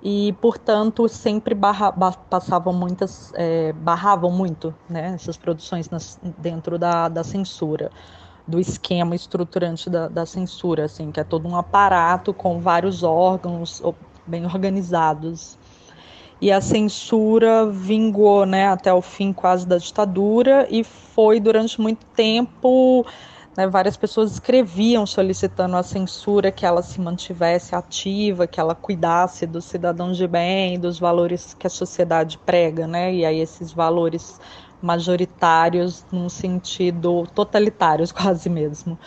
e, 0.01 0.33
portanto, 0.39 1.07
sempre 1.09 1.53
barra, 1.53 1.91
passavam 2.29 2.73
muitas, 2.73 3.33
é, 3.35 3.73
barravam 3.73 4.31
muito 4.31 4.73
né, 4.89 5.13
essas 5.15 5.35
produções 5.35 5.89
nas, 5.89 6.17
dentro 6.37 6.79
da, 6.79 7.09
da 7.09 7.23
censura. 7.23 7.91
do 8.47 8.59
esquema 8.59 9.15
estruturante 9.15 9.89
da, 9.89 10.07
da 10.07 10.25
censura, 10.25 10.85
assim, 10.85 11.11
que 11.11 11.19
é 11.19 11.23
todo 11.23 11.47
um 11.47 11.57
aparato 11.57 12.31
com 12.31 12.59
vários 12.59 13.01
órgãos 13.01 13.81
bem 14.25 14.45
organizados. 14.45 15.57
E 16.39 16.51
a 16.51 16.61
censura 16.61 17.65
vingou 17.65 18.45
né, 18.45 18.67
até 18.67 18.93
o 18.93 19.01
fim 19.01 19.33
quase 19.33 19.67
da 19.67 19.77
ditadura 19.77 20.67
e 20.69 20.83
foi 20.83 21.39
durante 21.39 21.81
muito 21.81 22.05
tempo. 22.15 23.03
Né, 23.57 23.67
várias 23.67 23.95
pessoas 23.95 24.33
escreviam 24.33 25.05
solicitando 25.05 25.77
a 25.77 25.83
censura 25.83 26.51
que 26.51 26.65
ela 26.65 26.81
se 26.81 26.99
mantivesse 26.99 27.73
ativa, 27.73 28.45
que 28.45 28.59
ela 28.59 28.75
cuidasse 28.75 29.47
dos 29.47 29.63
cidadãos 29.65 30.17
de 30.17 30.27
bem, 30.27 30.77
dos 30.77 30.99
valores 30.99 31.53
que 31.53 31.65
a 31.65 31.69
sociedade 31.69 32.37
prega, 32.39 32.85
né? 32.85 33.13
E 33.13 33.25
aí 33.25 33.39
esses 33.39 33.71
valores 33.71 34.39
majoritários 34.81 36.05
num 36.11 36.27
sentido 36.27 37.25
totalitários 37.33 38.11
quase 38.13 38.49
mesmo. 38.49 38.99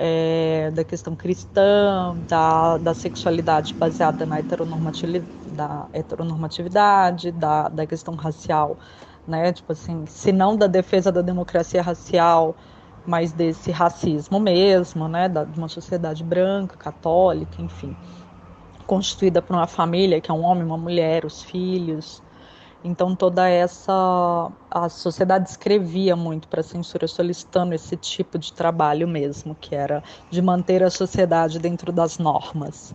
É, 0.00 0.70
da 0.74 0.84
questão 0.84 1.16
cristã, 1.16 2.16
da, 2.28 2.78
da 2.78 2.94
sexualidade 2.94 3.74
baseada 3.74 4.24
na 4.24 4.38
heteronormatividade, 4.38 5.28
da, 5.44 5.88
heteronormatividade 5.92 7.32
da, 7.32 7.68
da 7.68 7.84
questão 7.84 8.14
racial, 8.14 8.78
né? 9.26 9.52
Tipo 9.52 9.72
assim, 9.72 10.06
se 10.06 10.30
não 10.30 10.56
da 10.56 10.68
defesa 10.68 11.10
da 11.10 11.20
democracia 11.20 11.82
racial, 11.82 12.56
mas 13.08 13.32
desse 13.32 13.70
racismo 13.72 14.38
mesmo, 14.40 15.08
né? 15.08 15.28
Da, 15.30 15.44
de 15.44 15.58
uma 15.58 15.68
sociedade 15.68 16.22
branca, 16.24 16.76
católica, 16.76 17.62
enfim, 17.62 17.96
constituída 18.86 19.42
por 19.42 19.54
uma 19.56 19.66
família 19.66 20.20
que 20.20 20.30
é 20.30 20.34
um 20.34 20.42
homem, 20.44 20.64
uma 20.64 20.78
mulher, 20.78 21.24
os 21.24 21.42
filhos, 21.42 22.22
então 22.84 23.16
toda 23.16 23.48
essa 23.48 23.92
a 24.70 24.88
sociedade 24.88 25.48
escrevia 25.50 26.16
muito 26.16 26.48
para 26.48 26.60
a 26.60 26.64
censura 26.64 27.08
solicitando 27.08 27.74
esse 27.74 27.96
tipo 27.96 28.38
de 28.38 28.52
trabalho 28.54 29.08
mesmo, 29.08 29.56
que 29.56 29.74
era 29.74 30.02
de 30.30 30.42
manter 30.42 30.82
a 30.82 30.90
sociedade 30.90 31.58
dentro 31.58 31.92
das 31.92 32.18
normas. 32.18 32.94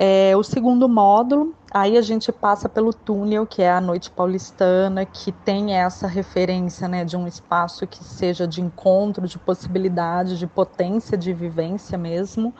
É, 0.00 0.36
o 0.36 0.44
segundo 0.44 0.88
módulo, 0.88 1.52
aí 1.72 1.98
a 1.98 2.02
gente 2.02 2.30
passa 2.30 2.68
pelo 2.68 2.94
túnel, 2.94 3.44
que 3.44 3.60
é 3.60 3.72
a 3.72 3.80
noite 3.80 4.08
paulistana, 4.12 5.04
que 5.04 5.32
tem 5.32 5.74
essa 5.74 6.06
referência 6.06 6.86
né, 6.86 7.04
de 7.04 7.16
um 7.16 7.26
espaço 7.26 7.84
que 7.84 8.04
seja 8.04 8.46
de 8.46 8.60
encontro, 8.60 9.26
de 9.26 9.36
possibilidade, 9.40 10.38
de 10.38 10.46
potência 10.46 11.18
de 11.18 11.32
vivência 11.32 11.98
mesmo, 11.98 12.54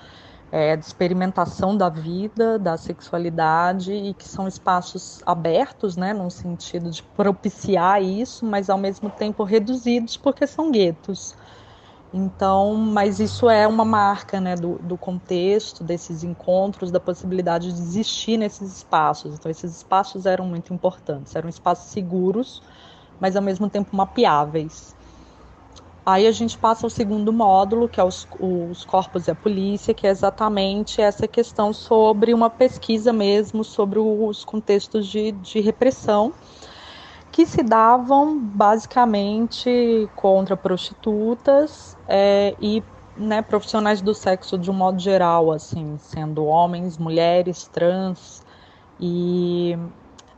é, 0.50 0.76
de 0.76 0.84
experimentação 0.84 1.76
da 1.76 1.88
vida, 1.88 2.58
da 2.58 2.76
sexualidade 2.76 3.92
e 3.92 4.14
que 4.14 4.26
são 4.26 4.48
espaços 4.48 5.22
abertos, 5.24 5.96
né, 5.96 6.12
num 6.12 6.30
sentido 6.30 6.90
de 6.90 7.04
propiciar 7.04 8.02
isso, 8.02 8.44
mas 8.44 8.68
ao 8.68 8.78
mesmo 8.78 9.10
tempo 9.10 9.44
reduzidos 9.44 10.16
porque 10.16 10.44
são 10.44 10.72
guetos. 10.72 11.36
Então, 12.12 12.74
mas 12.74 13.20
isso 13.20 13.50
é 13.50 13.66
uma 13.66 13.84
marca, 13.84 14.40
né, 14.40 14.54
do, 14.54 14.78
do 14.78 14.96
contexto 14.96 15.84
desses 15.84 16.22
encontros, 16.22 16.90
da 16.90 16.98
possibilidade 16.98 17.70
de 17.70 17.78
existir 17.78 18.38
nesses 18.38 18.78
espaços. 18.78 19.34
Então, 19.34 19.50
esses 19.50 19.76
espaços 19.76 20.24
eram 20.24 20.46
muito 20.46 20.72
importantes, 20.72 21.36
eram 21.36 21.48
espaços 21.50 21.90
seguros, 21.90 22.62
mas 23.20 23.36
ao 23.36 23.42
mesmo 23.42 23.68
tempo 23.68 23.94
mapeáveis. 23.94 24.96
Aí 26.04 26.26
a 26.26 26.32
gente 26.32 26.56
passa 26.56 26.86
ao 26.86 26.90
segundo 26.90 27.30
módulo, 27.30 27.86
que 27.86 28.00
é 28.00 28.04
os, 28.04 28.26
os 28.40 28.82
corpos 28.86 29.26
e 29.28 29.30
a 29.30 29.34
polícia, 29.34 29.92
que 29.92 30.06
é 30.06 30.10
exatamente 30.10 31.02
essa 31.02 31.28
questão 31.28 31.70
sobre 31.74 32.32
uma 32.32 32.48
pesquisa 32.48 33.12
mesmo 33.12 33.62
sobre 33.62 33.98
os 33.98 34.42
contextos 34.42 35.06
de, 35.06 35.32
de 35.32 35.60
repressão 35.60 36.32
que 37.30 37.46
se 37.46 37.62
davam 37.62 38.38
basicamente 38.38 40.08
contra 40.16 40.56
prostitutas 40.56 41.96
é, 42.08 42.54
e 42.60 42.82
né, 43.16 43.42
profissionais 43.42 44.00
do 44.00 44.14
sexo 44.14 44.56
de 44.56 44.70
um 44.70 44.74
modo 44.74 44.98
geral, 44.98 45.50
assim, 45.50 45.96
sendo 45.98 46.44
homens, 46.44 46.96
mulheres, 46.96 47.68
trans 47.68 48.42
e 49.00 49.76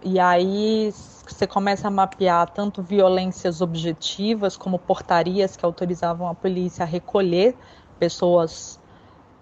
e 0.03 0.19
aí 0.19 0.91
você 1.27 1.47
começa 1.47 1.89
a 1.89 1.91
mapear 1.91 2.49
tanto 2.49 2.83
violências 2.83 3.61
objetivas 3.61 4.57
como 4.57 4.79
portarias 4.79 5.57
que 5.57 5.65
autorizavam 5.65 6.27
a 6.27 6.35
polícia 6.35 6.85
a 6.85 6.87
recolher 6.87 7.55
pessoas 7.99 8.81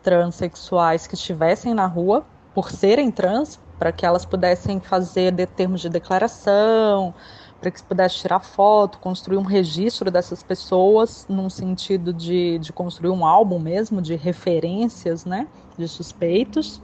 transexuais 0.02 1.06
que 1.06 1.14
estivessem 1.14 1.72
na 1.74 1.86
rua 1.86 2.26
por 2.52 2.72
serem 2.72 3.08
trans, 3.08 3.60
para 3.78 3.92
que 3.92 4.04
elas 4.04 4.24
pudessem 4.24 4.80
fazer 4.80 5.32
de 5.32 5.46
termos 5.46 5.80
de 5.80 5.88
declaração, 5.88 7.14
para 7.60 7.70
que 7.70 7.78
se 7.78 7.84
pudesse 7.84 8.16
tirar 8.16 8.40
foto, 8.40 8.98
construir 8.98 9.38
um 9.38 9.42
registro 9.42 10.10
dessas 10.10 10.42
pessoas, 10.42 11.26
num 11.28 11.50
sentido 11.50 12.12
de, 12.12 12.58
de 12.58 12.72
construir 12.72 13.10
um 13.10 13.24
álbum 13.24 13.58
mesmo 13.58 14.00
de 14.00 14.14
referências, 14.16 15.24
né, 15.24 15.48
de 15.76 15.86
suspeitos 15.88 16.80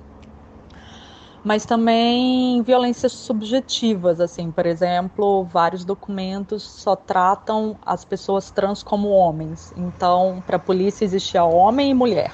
mas 1.44 1.66
também 1.66 2.62
violências 2.62 3.12
subjetivas, 3.12 4.18
assim, 4.18 4.50
por 4.50 4.64
exemplo, 4.64 5.44
vários 5.44 5.84
documentos 5.84 6.62
só 6.62 6.96
tratam 6.96 7.76
as 7.84 8.02
pessoas 8.02 8.50
trans 8.50 8.82
como 8.82 9.10
homens. 9.10 9.70
Então, 9.76 10.42
para 10.46 10.56
a 10.56 10.58
polícia 10.58 11.04
existia 11.04 11.44
homem 11.44 11.90
e 11.90 11.94
mulher. 11.94 12.32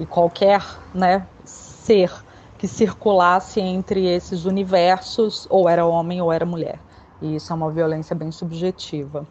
E 0.00 0.04
qualquer, 0.04 0.66
né, 0.92 1.24
ser 1.44 2.10
que 2.58 2.68
circulasse 2.68 3.60
entre 3.60 4.06
esses 4.06 4.44
universos 4.44 5.46
ou 5.50 5.68
era 5.68 5.84
homem 5.84 6.20
ou 6.20 6.32
era 6.32 6.46
mulher. 6.46 6.78
E 7.20 7.36
isso 7.36 7.52
é 7.52 7.56
uma 7.56 7.70
violência 7.70 8.14
bem 8.14 8.30
subjetiva. 8.30 9.26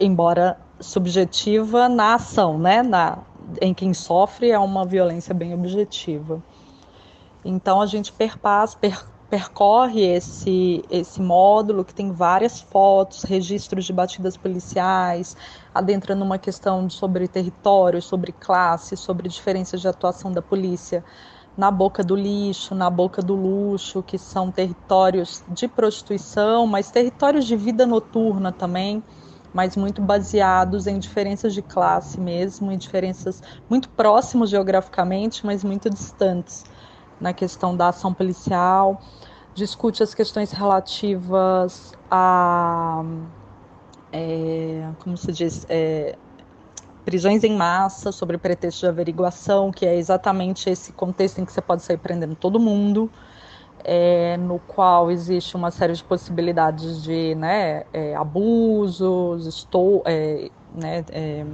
Embora 0.00 0.58
subjetiva 0.80 1.88
na 1.88 2.14
ação, 2.14 2.58
né, 2.58 2.82
na 2.82 3.18
em 3.62 3.72
quem 3.72 3.94
sofre 3.94 4.50
é 4.50 4.58
uma 4.58 4.84
violência 4.84 5.34
bem 5.34 5.54
objetiva. 5.54 6.42
Então 7.44 7.80
a 7.80 7.86
gente 7.86 8.12
perpassa, 8.12 8.76
per, 8.76 9.06
percorre 9.30 10.04
esse, 10.04 10.84
esse 10.90 11.20
módulo 11.20 11.84
que 11.84 11.94
tem 11.94 12.12
várias 12.12 12.60
fotos, 12.60 13.22
registros 13.22 13.84
de 13.84 13.92
batidas 13.92 14.36
policiais, 14.36 15.36
adentra 15.74 16.14
numa 16.14 16.38
questão 16.38 16.88
sobre 16.90 17.28
território, 17.28 18.02
sobre 18.02 18.32
classe, 18.32 18.96
sobre 18.96 19.28
diferenças 19.28 19.80
de 19.80 19.88
atuação 19.88 20.32
da 20.32 20.42
polícia 20.42 21.04
na 21.58 21.72
boca 21.72 22.04
do 22.04 22.14
lixo, 22.14 22.72
na 22.72 22.88
boca 22.88 23.20
do 23.20 23.34
luxo, 23.34 24.00
que 24.00 24.16
são 24.16 24.48
territórios 24.48 25.42
de 25.48 25.66
prostituição, 25.66 26.68
mas 26.68 26.88
territórios 26.88 27.44
de 27.44 27.56
vida 27.56 27.84
noturna 27.84 28.52
também, 28.52 29.02
mas 29.52 29.76
muito 29.76 30.00
baseados 30.00 30.86
em 30.86 31.00
diferenças 31.00 31.52
de 31.52 31.60
classe 31.60 32.20
mesmo, 32.20 32.70
em 32.70 32.78
diferenças 32.78 33.42
muito 33.68 33.88
próximos 33.90 34.50
geograficamente, 34.50 35.44
mas 35.44 35.64
muito 35.64 35.90
distantes 35.90 36.64
na 37.20 37.32
questão 37.32 37.76
da 37.76 37.88
ação 37.88 38.14
policial, 38.14 39.02
discute 39.52 40.00
as 40.00 40.14
questões 40.14 40.52
relativas 40.52 41.92
a, 42.08 43.02
é, 44.12 44.92
como 45.00 45.16
se 45.16 45.32
diz, 45.32 45.66
é, 45.68 46.16
prisões 47.08 47.42
em 47.42 47.56
massa, 47.56 48.12
sobre 48.12 48.36
pretexto 48.36 48.80
de 48.80 48.86
averiguação, 48.86 49.72
que 49.72 49.86
é 49.86 49.96
exatamente 49.96 50.68
esse 50.68 50.92
contexto 50.92 51.40
em 51.40 51.44
que 51.46 51.50
você 51.50 51.62
pode 51.62 51.82
sair 51.82 51.96
prendendo 51.96 52.36
todo 52.36 52.60
mundo, 52.60 53.10
é, 53.82 54.36
no 54.36 54.58
qual 54.58 55.10
existe 55.10 55.56
uma 55.56 55.70
série 55.70 55.94
de 55.94 56.04
possibilidades 56.04 57.02
de 57.02 57.34
né, 57.34 57.84
é, 57.94 58.14
abusos, 58.14 59.46
estou, 59.46 60.02
é, 60.04 60.50
né, 60.74 61.02
é, 61.10 61.46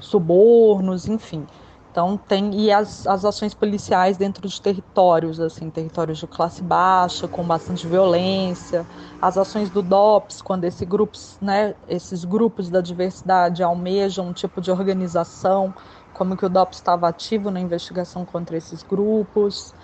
subornos, 0.00 1.06
enfim. 1.06 1.46
Então 1.90 2.16
tem 2.16 2.54
e 2.54 2.70
as, 2.70 3.06
as 3.06 3.24
ações 3.24 3.54
policiais 3.54 4.16
dentro 4.16 4.46
de 4.46 4.60
territórios, 4.60 5.40
assim, 5.40 5.70
territórios 5.70 6.18
de 6.18 6.26
classe 6.26 6.62
baixa, 6.62 7.26
com 7.26 7.44
bastante 7.44 7.86
violência, 7.86 8.86
as 9.20 9.36
ações 9.38 9.70
do 9.70 9.82
DOPS, 9.82 10.42
quando 10.42 10.64
esse 10.64 10.84
grupos, 10.84 11.38
né, 11.40 11.74
esses 11.88 12.24
grupos 12.24 12.68
da 12.68 12.80
diversidade 12.80 13.62
almejam 13.62 14.28
um 14.28 14.32
tipo 14.32 14.60
de 14.60 14.70
organização, 14.70 15.74
como 16.12 16.36
que 16.36 16.44
o 16.44 16.48
DOPS 16.48 16.78
estava 16.78 17.08
ativo 17.08 17.50
na 17.50 17.60
investigação 17.60 18.24
contra 18.24 18.56
esses 18.56 18.82
grupos. 18.82 19.74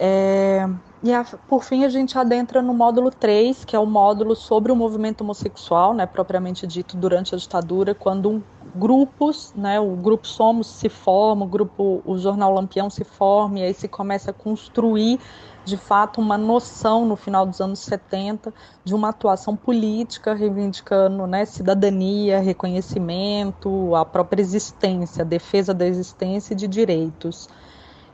É, 0.00 0.64
e 1.02 1.12
a, 1.12 1.24
por 1.24 1.64
fim 1.64 1.84
a 1.84 1.88
gente 1.88 2.16
adentra 2.16 2.62
no 2.62 2.72
módulo 2.72 3.10
3, 3.10 3.64
que 3.64 3.74
é 3.74 3.78
o 3.78 3.86
módulo 3.86 4.36
sobre 4.36 4.70
o 4.70 4.76
movimento 4.76 5.22
homossexual, 5.22 5.92
né, 5.94 6.06
propriamente 6.06 6.66
dito 6.66 6.96
durante 6.96 7.34
a 7.34 7.38
ditadura, 7.38 7.94
quando 7.94 8.30
um, 8.30 8.42
grupos, 8.74 9.52
né, 9.56 9.78
o 9.80 9.96
grupo 9.96 10.26
Somos 10.26 10.66
se 10.66 10.88
forma, 10.88 11.44
o 11.44 11.48
grupo 11.48 12.02
o 12.04 12.18
Jornal 12.18 12.52
Lampião 12.52 12.88
se 12.90 13.04
forma, 13.04 13.60
e 13.60 13.62
aí 13.62 13.74
se 13.74 13.88
começa 13.88 14.30
a 14.30 14.34
construir 14.34 15.18
de 15.64 15.76
fato 15.76 16.20
uma 16.20 16.38
noção 16.38 17.04
no 17.04 17.14
final 17.14 17.44
dos 17.44 17.60
anos 17.60 17.80
70 17.80 18.52
de 18.82 18.94
uma 18.94 19.10
atuação 19.10 19.54
política 19.54 20.32
reivindicando 20.32 21.26
né, 21.26 21.44
cidadania, 21.44 22.40
reconhecimento, 22.40 23.94
a 23.94 24.04
própria 24.04 24.40
existência, 24.40 25.22
a 25.22 25.26
defesa 25.26 25.74
da 25.74 25.86
existência 25.86 26.54
e 26.54 26.56
de 26.56 26.66
direitos. 26.66 27.48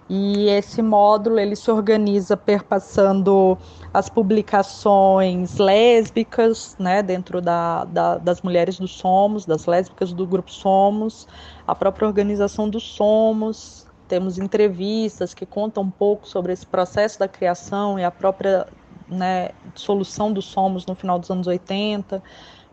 E 0.09 0.49
esse 0.49 0.83
módulo 0.83 1.39
ele 1.39 1.57
se 1.57 1.71
organiza 1.71 2.37
perpassando 2.37 3.57
as 3.93 4.09
publicações 4.09 5.57
lésbicas, 5.57 6.77
né, 6.79 7.03
dentro 7.03 7.41
da, 7.41 7.85
da, 7.85 8.19
das 8.19 8.43
mulheres 8.43 8.79
do 8.79 8.87
Somos, 8.87 9.47
das 9.47 9.65
lésbicas 9.65 10.13
do 10.13 10.27
grupo 10.27 10.51
Somos, 10.51 11.27
a 11.67 11.75
própria 11.75 12.07
organização 12.07 12.69
do 12.69 12.79
Somos. 12.79 13.87
Temos 14.07 14.39
entrevistas 14.39 15.33
que 15.33 15.47
contam 15.47 15.85
um 15.85 15.91
pouco 15.91 16.29
sobre 16.29 16.53
esse 16.53 16.67
processo 16.67 17.19
da 17.19 17.27
criação 17.27 17.99
e 17.99 18.05
a 18.05 18.11
própria 18.11 18.67
né, 19.09 19.51
solução 19.75 20.31
do 20.31 20.43
Somos 20.43 20.85
no 20.85 20.95
final 20.95 21.19
dos 21.19 21.31
anos 21.31 21.47
80, 21.47 22.23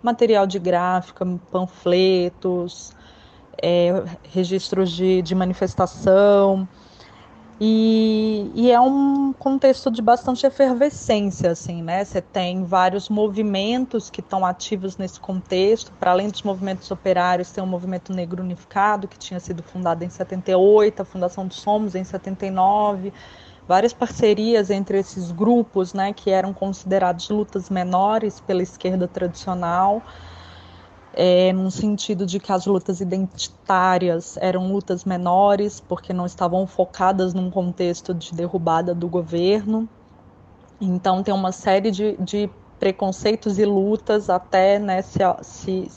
material 0.04 0.46
de 0.46 0.60
gráfica, 0.60 1.26
panfletos, 1.50 2.94
é, 3.62 4.04
registros 4.24 4.92
de, 4.92 5.22
de 5.22 5.34
manifestação. 5.34 6.68
E, 7.64 8.52
e, 8.56 8.72
é 8.72 8.80
um 8.82 9.32
contexto 9.34 9.92
de 9.92 10.02
bastante 10.02 10.48
efervescência, 10.48 11.52
assim, 11.52 11.84
né? 11.84 12.04
Você 12.04 12.20
tem 12.20 12.64
vários 12.64 13.08
movimentos 13.08 14.10
que 14.10 14.20
estão 14.20 14.44
ativos 14.44 14.98
nesse 14.98 15.20
contexto. 15.20 15.92
Para 16.00 16.10
além 16.10 16.28
dos 16.28 16.42
movimentos 16.42 16.90
operários, 16.90 17.52
tem 17.52 17.64
o 17.64 17.68
movimento 17.68 18.12
negro 18.12 18.42
unificado, 18.42 19.08
que 19.08 19.16
tinha 19.16 19.40
sido 19.40 19.62
fundado 19.62 20.04
em 20.04 20.10
78, 20.10 21.04
a 21.04 21.06
Fundação 21.06 21.46
dos 21.46 21.58
Somos 21.58 21.94
em 21.94 22.04
79. 22.04 23.14
Várias 23.68 23.94
parcerias 23.94 24.72
entre 24.72 24.98
esses 24.98 25.32
grupos, 25.32 25.94
né, 25.94 26.14
que 26.14 26.32
eram 26.32 26.54
considerados 26.54 27.30
lutas 27.30 27.70
menores 27.70 28.40
pela 28.40 28.64
esquerda 28.64 29.08
tradicional 29.08 30.02
é, 31.14 31.52
no 31.52 31.70
sentido 31.70 32.26
de 32.26 32.40
que 32.40 32.52
as 32.52 32.66
lutas 32.66 33.02
identitárias 33.02 34.38
eram 34.38 34.72
lutas 34.72 35.04
menores, 35.04 35.80
porque 35.80 36.14
não 36.14 36.26
estavam 36.26 36.66
focadas 36.66 37.34
num 37.34 37.50
contexto 37.50 38.14
de 38.14 38.34
derrubada 38.34 38.94
do 38.94 39.08
governo. 39.08 39.88
Então, 40.80 41.22
tem 41.22 41.34
uma 41.34 41.52
série 41.52 41.92
de, 41.92 42.16
de 42.18 42.50
preconceitos 42.80 43.60
e 43.60 43.66
lutas 43.66 44.30
até 44.30 44.80
né, 44.80 45.02
se, 45.02 45.20
se, 45.44 45.92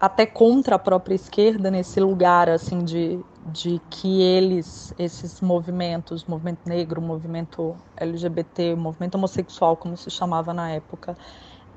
até 0.00 0.24
contra 0.24 0.76
a 0.76 0.78
própria 0.78 1.14
esquerda 1.14 1.70
nesse 1.70 2.00
lugar 2.00 2.48
assim 2.48 2.78
de, 2.78 3.20
de 3.52 3.80
que 3.90 4.22
eles 4.22 4.94
esses 4.98 5.42
movimentos 5.42 6.24
movimento 6.24 6.60
negro 6.66 7.02
movimento 7.02 7.76
LGBT 7.96 8.74
movimento 8.74 9.16
homossexual 9.16 9.76
como 9.76 9.96
se 9.96 10.10
chamava 10.10 10.54
na 10.54 10.70
época 10.70 11.14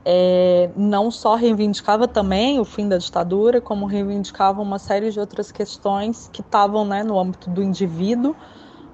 é, 0.09 0.69
não 0.77 1.11
só 1.11 1.35
reivindicava 1.35 2.07
também 2.07 2.61
o 2.61 2.63
fim 2.63 2.87
da 2.87 2.97
ditadura, 2.97 3.59
como 3.59 3.85
reivindicava 3.85 4.61
uma 4.61 4.79
série 4.79 5.11
de 5.11 5.19
outras 5.19 5.51
questões 5.51 6.29
que 6.31 6.39
estavam 6.39 6.85
né, 6.85 7.03
no 7.03 7.19
âmbito 7.19 7.49
do 7.49 7.61
indivíduo, 7.61 8.33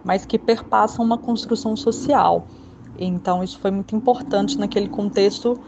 mas 0.03 0.25
que 0.25 0.39
perpassam 0.39 1.05
uma 1.05 1.20
construção 1.20 1.75
social. 1.75 2.48
Então, 2.98 3.43
isso 3.43 3.60
foi 3.60 3.70
muito 3.70 3.96
importante 3.96 4.58
naquele 4.58 4.89
contexto. 4.89 5.60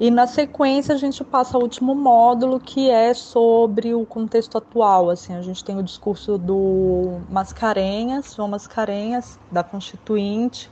E 0.00 0.10
na 0.10 0.26
sequência, 0.26 0.94
a 0.94 0.98
gente 0.98 1.22
passa 1.22 1.58
ao 1.58 1.62
último 1.62 1.94
módulo, 1.94 2.58
que 2.58 2.88
é 2.88 3.12
sobre 3.12 3.94
o 3.94 4.06
contexto 4.06 4.56
atual. 4.56 5.10
Assim, 5.10 5.34
a 5.34 5.42
gente 5.42 5.62
tem 5.62 5.76
o 5.76 5.82
discurso 5.82 6.38
do 6.38 7.20
Mascarenhas, 7.28 8.32
João 8.34 8.48
Mascarenhas, 8.48 9.38
da 9.52 9.62
Constituinte, 9.62 10.70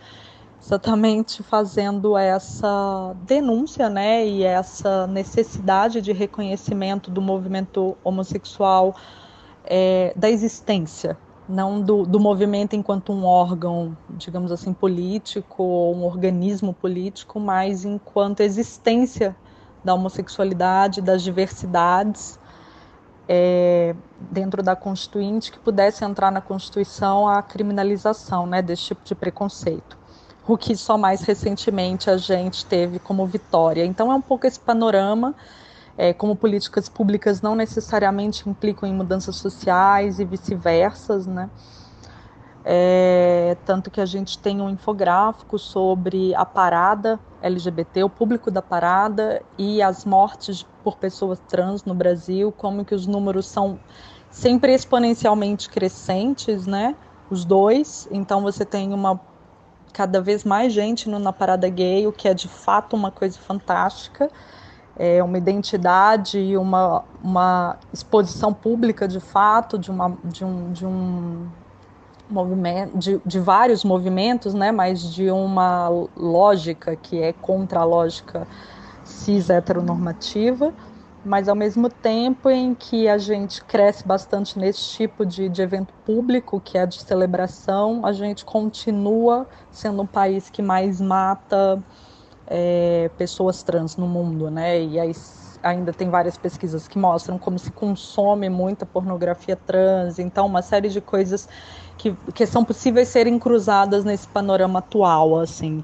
exatamente 0.60 1.42
fazendo 1.42 2.16
essa 2.16 3.14
denúncia, 3.22 3.88
né, 3.88 4.26
e 4.26 4.42
essa 4.42 5.06
necessidade 5.06 6.00
de 6.00 6.12
reconhecimento 6.12 7.10
do 7.10 7.20
movimento 7.20 7.96
homossexual 8.02 8.96
é, 9.64 10.12
da 10.16 10.30
existência, 10.30 11.16
não 11.48 11.80
do, 11.80 12.04
do 12.04 12.18
movimento 12.18 12.75
enquanto 12.75 13.12
um 13.12 13.25
órgão, 13.25 13.96
digamos 14.10 14.50
assim, 14.50 14.72
político 14.72 15.62
ou 15.62 15.94
um 15.94 16.04
organismo 16.04 16.75
político, 16.75 17.38
mas 17.38 17.84
enquanto 17.84 18.40
existência 18.40 19.36
da 19.84 19.94
homossexualidade, 19.94 21.00
das 21.00 21.22
diversidades 21.22 22.40
é, 23.28 23.94
dentro 24.18 24.62
da 24.62 24.75
Constituinte 24.75 25.52
que 25.52 25.58
pudesse 25.60 26.04
entrar 26.04 26.32
na 26.32 26.40
Constituição 26.40 27.28
a 27.28 27.40
criminalização 27.42 28.46
né, 28.46 28.60
desse 28.62 28.86
tipo 28.86 29.04
de 29.04 29.14
preconceito 29.14 29.96
o 30.46 30.56
que 30.56 30.76
só 30.76 30.96
mais 30.96 31.22
recentemente 31.22 32.08
a 32.08 32.16
gente 32.16 32.64
teve 32.64 32.98
como 32.98 33.26
vitória. 33.26 33.84
Então 33.84 34.12
é 34.12 34.14
um 34.14 34.20
pouco 34.20 34.46
esse 34.46 34.60
panorama, 34.60 35.34
é, 35.98 36.12
como 36.12 36.36
políticas 36.36 36.88
públicas 36.88 37.40
não 37.40 37.54
necessariamente 37.54 38.48
implicam 38.48 38.88
em 38.88 38.92
mudanças 38.92 39.37
sociais 39.37 40.20
e 40.20 40.24
vice-versas, 40.24 41.26
né? 41.26 41.50
É, 42.68 43.56
tanto 43.64 43.92
que 43.92 44.00
a 44.00 44.06
gente 44.06 44.38
tem 44.38 44.61
um 44.61 44.68
infográfico 44.68 45.56
sobre 45.56 46.35
a 46.35 46.44
parada 46.44 47.18
LGBT, 47.40 48.02
o 48.02 48.11
público 48.11 48.50
da 48.50 48.61
parada 48.61 49.40
e 49.56 49.80
as 49.80 50.04
mortes 50.04 50.66
por 50.82 50.96
pessoas 50.96 51.38
trans 51.48 51.85
no 51.85 51.94
Brasil, 51.94 52.50
como 52.50 52.85
que 52.85 52.94
os 52.94 53.06
números 53.06 53.46
são 53.46 53.78
sempre 54.30 54.74
exponencialmente 54.74 55.70
crescentes, 55.70 56.66
né? 56.66 56.96
Os 57.30 57.44
dois. 57.44 58.09
Então 58.11 58.42
você 58.42 58.64
tem 58.64 58.92
uma 58.92 59.20
cada 59.96 60.20
vez 60.20 60.44
mais 60.44 60.74
gente 60.74 61.09
no, 61.09 61.18
na 61.18 61.32
parada 61.32 61.66
gay, 61.70 62.06
o 62.06 62.12
que 62.12 62.28
é 62.28 62.35
de 62.35 62.48
fato 62.48 62.94
uma 62.94 63.11
coisa 63.11 63.38
fantástica. 63.38 64.30
É 64.94 65.22
uma 65.22 65.38
identidade 65.38 66.38
e 66.38 66.54
uma, 66.54 67.02
uma 67.24 67.78
exposição 67.90 68.52
pública 68.52 69.09
de 69.09 69.20
fato 69.20 69.78
de, 69.78 69.90
uma, 69.90 70.14
de 70.22 70.44
um, 70.44 70.70
de 70.72 70.85
um 70.85 71.46
movimento, 72.28 72.98
de, 72.98 73.20
de 73.24 73.40
vários 73.40 73.85
movimentos, 73.85 74.52
né, 74.52 74.70
mas 74.70 75.02
de 75.14 75.30
uma 75.30 75.88
lógica 76.14 76.94
que 76.94 77.22
é 77.22 77.32
contra 77.32 77.80
a 77.80 77.85
lógica 77.85 78.46
cis 79.02 79.48
heteronormativa 79.48 80.74
mas 81.26 81.48
ao 81.48 81.56
mesmo 81.56 81.90
tempo 81.90 82.48
em 82.48 82.72
que 82.72 83.08
a 83.08 83.18
gente 83.18 83.62
cresce 83.64 84.06
bastante 84.06 84.56
nesse 84.56 84.90
tipo 84.90 85.26
de, 85.26 85.48
de 85.48 85.60
evento 85.60 85.92
público, 86.04 86.60
que 86.60 86.78
é 86.78 86.86
de 86.86 87.02
celebração, 87.02 88.06
a 88.06 88.12
gente 88.12 88.44
continua 88.44 89.44
sendo 89.72 90.02
um 90.02 90.06
país 90.06 90.48
que 90.48 90.62
mais 90.62 91.00
mata 91.00 91.82
é, 92.46 93.10
pessoas 93.18 93.64
trans 93.64 93.96
no 93.96 94.06
mundo, 94.06 94.48
né? 94.52 94.80
E 94.80 95.00
aí 95.00 95.12
ainda 95.64 95.92
tem 95.92 96.08
várias 96.08 96.38
pesquisas 96.38 96.86
que 96.86 96.96
mostram 96.96 97.40
como 97.40 97.58
se 97.58 97.72
consome 97.72 98.48
muita 98.48 98.86
pornografia 98.86 99.56
trans, 99.56 100.20
então 100.20 100.46
uma 100.46 100.62
série 100.62 100.88
de 100.88 101.00
coisas 101.00 101.48
que, 101.98 102.14
que 102.34 102.46
são 102.46 102.64
possíveis 102.64 103.08
serem 103.08 103.36
cruzadas 103.36 104.04
nesse 104.04 104.28
panorama 104.28 104.78
atual, 104.78 105.40
assim. 105.40 105.82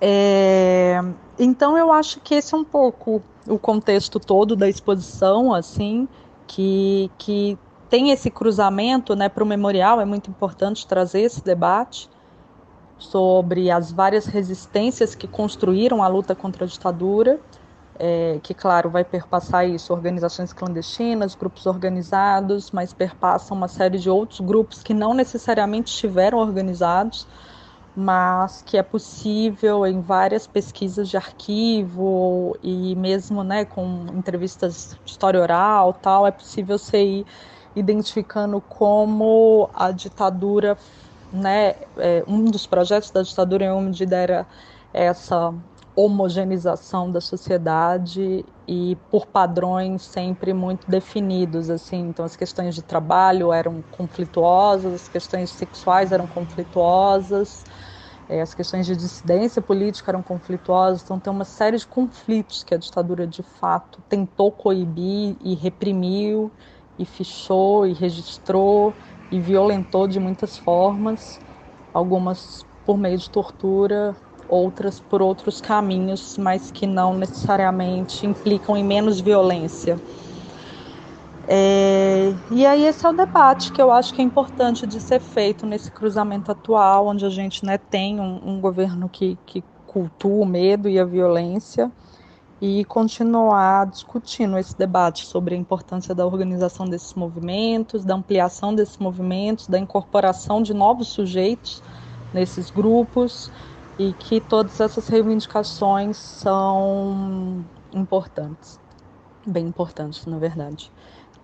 É, 0.00 0.98
então 1.38 1.78
eu 1.78 1.92
acho 1.92 2.20
que 2.20 2.34
esse 2.34 2.52
é 2.52 2.58
um 2.58 2.64
pouco 2.64 3.22
o 3.48 3.58
contexto 3.58 4.18
todo 4.18 4.56
da 4.56 4.68
exposição, 4.68 5.52
assim, 5.52 6.08
que, 6.46 7.10
que 7.18 7.58
tem 7.88 8.10
esse 8.10 8.30
cruzamento, 8.30 9.14
né, 9.14 9.28
para 9.28 9.44
o 9.44 9.46
memorial 9.46 10.00
é 10.00 10.04
muito 10.04 10.30
importante 10.30 10.86
trazer 10.86 11.20
esse 11.20 11.44
debate 11.44 12.08
sobre 12.98 13.70
as 13.70 13.92
várias 13.92 14.26
resistências 14.26 15.14
que 15.14 15.26
construíram 15.26 16.02
a 16.02 16.08
luta 16.08 16.34
contra 16.34 16.64
a 16.64 16.68
ditadura, 16.68 17.40
é, 17.98 18.40
que 18.42 18.54
claro 18.54 18.90
vai 18.90 19.04
perpassar 19.04 19.68
isso, 19.68 19.92
organizações 19.92 20.52
clandestinas, 20.52 21.34
grupos 21.34 21.66
organizados, 21.66 22.70
mas 22.70 22.92
perpassa 22.92 23.54
uma 23.54 23.68
série 23.68 23.98
de 23.98 24.10
outros 24.10 24.40
grupos 24.40 24.82
que 24.82 24.94
não 24.94 25.14
necessariamente 25.14 25.92
estiveram 25.92 26.38
organizados, 26.38 27.26
mas 27.94 28.60
que 28.62 28.76
é 28.76 28.82
possível 28.82 29.86
em 29.86 30.00
várias 30.00 30.46
pesquisas 30.46 31.08
de 31.08 31.16
arquivo 31.16 32.56
e 32.62 32.96
mesmo 32.96 33.44
né, 33.44 33.64
com 33.64 34.06
entrevistas 34.12 34.98
de 35.04 35.10
história 35.12 35.40
oral 35.40 35.92
tal, 35.94 36.26
é 36.26 36.32
possível 36.32 36.78
você 36.78 37.02
ir 37.04 37.26
identificando 37.76 38.60
como 38.60 39.70
a 39.74 39.90
ditadura, 39.92 40.76
né, 41.32 41.74
é, 41.96 42.24
um 42.26 42.44
dos 42.44 42.66
projetos 42.66 43.10
da 43.10 43.22
ditadura 43.22 43.64
em 43.64 43.70
uma 43.70 43.82
medida 43.82 44.16
era 44.16 44.46
essa 44.92 45.54
homogeneização 45.96 47.10
da 47.10 47.20
sociedade 47.20 48.44
e 48.66 48.96
por 49.08 49.26
padrões 49.26 50.02
sempre 50.02 50.52
muito 50.52 50.90
definidos 50.90 51.70
assim. 51.70 52.08
Então 52.08 52.24
as 52.24 52.34
questões 52.34 52.74
de 52.74 52.82
trabalho 52.82 53.52
eram 53.52 53.82
conflituosas 53.90 54.92
as 54.94 55.08
questões 55.08 55.50
sexuais 55.50 56.10
eram 56.10 56.26
conflituosas 56.26 57.62
as 58.28 58.54
questões 58.54 58.86
de 58.86 58.96
dissidência 58.96 59.60
política 59.60 60.10
eram 60.10 60.22
conflituosas, 60.22 61.02
então 61.02 61.20
tem 61.20 61.32
uma 61.32 61.44
série 61.44 61.76
de 61.76 61.86
conflitos 61.86 62.62
que 62.62 62.74
a 62.74 62.78
ditadura 62.78 63.26
de 63.26 63.42
fato 63.42 64.02
tentou 64.08 64.50
coibir 64.52 65.36
e 65.40 65.54
reprimiu, 65.54 66.52
e 66.98 67.04
fichou, 67.04 67.86
e 67.86 67.92
registrou, 67.92 68.96
e 69.30 69.40
violentou 69.40 70.06
de 70.08 70.18
muitas 70.20 70.56
formas, 70.56 71.38
algumas 71.92 72.64
por 72.84 72.96
meio 72.98 73.18
de 73.18 73.30
tortura, 73.30 74.16
outras 74.46 75.00
por 75.00 75.22
outros 75.22 75.60
caminhos, 75.60 76.36
mas 76.38 76.70
que 76.70 76.86
não 76.86 77.14
necessariamente 77.14 78.26
implicam 78.26 78.76
em 78.76 78.84
menos 78.84 79.20
violência. 79.20 80.00
É, 81.46 82.30
e 82.50 82.64
aí 82.64 82.84
esse 82.86 83.04
é 83.04 83.10
o 83.10 83.12
debate 83.12 83.70
que 83.70 83.80
eu 83.82 83.90
acho 83.92 84.14
que 84.14 84.22
é 84.22 84.24
importante 84.24 84.86
de 84.86 84.98
ser 85.00 85.20
feito 85.20 85.66
nesse 85.66 85.90
cruzamento 85.90 86.50
atual, 86.50 87.06
onde 87.06 87.24
a 87.26 87.30
gente 87.30 87.64
né, 87.66 87.76
tem 87.76 88.18
um, 88.18 88.56
um 88.56 88.60
governo 88.60 89.08
que, 89.10 89.38
que 89.46 89.62
cultua 89.84 90.42
o 90.42 90.46
medo 90.46 90.88
e 90.88 90.98
a 90.98 91.04
violência, 91.04 91.92
e 92.60 92.84
continuar 92.86 93.86
discutindo 93.90 94.56
esse 94.56 94.76
debate 94.76 95.26
sobre 95.26 95.54
a 95.54 95.58
importância 95.58 96.14
da 96.14 96.26
organização 96.26 96.86
desses 96.86 97.12
movimentos, 97.14 98.04
da 98.04 98.14
ampliação 98.14 98.74
desses 98.74 98.96
movimentos, 98.98 99.68
da 99.68 99.78
incorporação 99.78 100.62
de 100.62 100.72
novos 100.72 101.08
sujeitos 101.08 101.82
nesses 102.32 102.70
grupos 102.70 103.50
e 103.98 104.14
que 104.14 104.40
todas 104.40 104.80
essas 104.80 105.08
reivindicações 105.08 106.16
são 106.16 107.66
importantes, 107.92 108.80
bem 109.46 109.66
importantes, 109.66 110.24
na 110.26 110.38
verdade. 110.38 110.90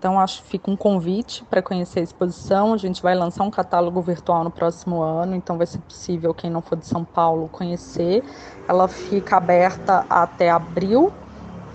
Então, 0.00 0.18
acho 0.18 0.42
que 0.42 0.48
fica 0.48 0.70
um 0.70 0.76
convite 0.76 1.44
para 1.44 1.60
conhecer 1.60 2.00
a 2.00 2.02
exposição. 2.02 2.72
A 2.72 2.78
gente 2.78 3.02
vai 3.02 3.14
lançar 3.14 3.44
um 3.44 3.50
catálogo 3.50 4.00
virtual 4.00 4.42
no 4.42 4.50
próximo 4.50 5.02
ano, 5.02 5.36
então 5.36 5.58
vai 5.58 5.66
ser 5.66 5.76
possível 5.76 6.32
quem 6.32 6.48
não 6.48 6.62
for 6.62 6.78
de 6.78 6.86
São 6.86 7.04
Paulo 7.04 7.48
conhecer. 7.48 8.24
Ela 8.66 8.88
fica 8.88 9.36
aberta 9.36 10.06
até 10.08 10.48
abril, 10.48 11.12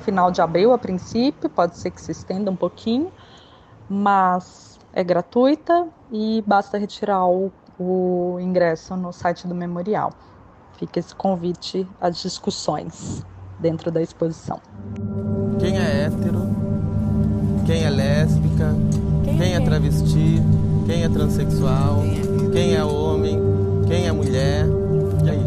final 0.01 0.31
de 0.31 0.41
abril 0.41 0.73
a 0.73 0.77
princípio, 0.79 1.47
pode 1.47 1.77
ser 1.77 1.91
que 1.91 2.01
se 2.01 2.11
estenda 2.11 2.49
um 2.49 2.55
pouquinho, 2.55 3.11
mas 3.88 4.79
é 4.91 5.03
gratuita 5.03 5.88
e 6.11 6.43
basta 6.47 6.79
retirar 6.79 7.27
o, 7.27 7.51
o 7.79 8.39
ingresso 8.39 8.97
no 8.97 9.13
site 9.13 9.47
do 9.47 9.53
memorial. 9.53 10.11
Fica 10.79 10.97
esse 10.97 11.13
convite 11.13 11.88
às 12.01 12.19
discussões 12.19 13.23
dentro 13.59 13.91
da 13.91 14.01
exposição. 14.01 14.59
Quem 15.59 15.77
é 15.77 16.05
hétero 16.05 16.44
quem 17.65 17.84
é 17.84 17.89
lésbica, 17.89 18.75
quem, 19.23 19.38
quem 19.38 19.56
é 19.56 19.60
travesti, 19.60 20.41
quem 20.86 21.04
é 21.04 21.10
transexual, 21.10 22.04
quem 22.54 22.75
é 22.75 22.84
homem, 22.84 23.39
quem 23.88 24.06
é 24.08 24.12
mulher. 24.12 24.65
E 25.25 25.30
aí, 25.30 25.39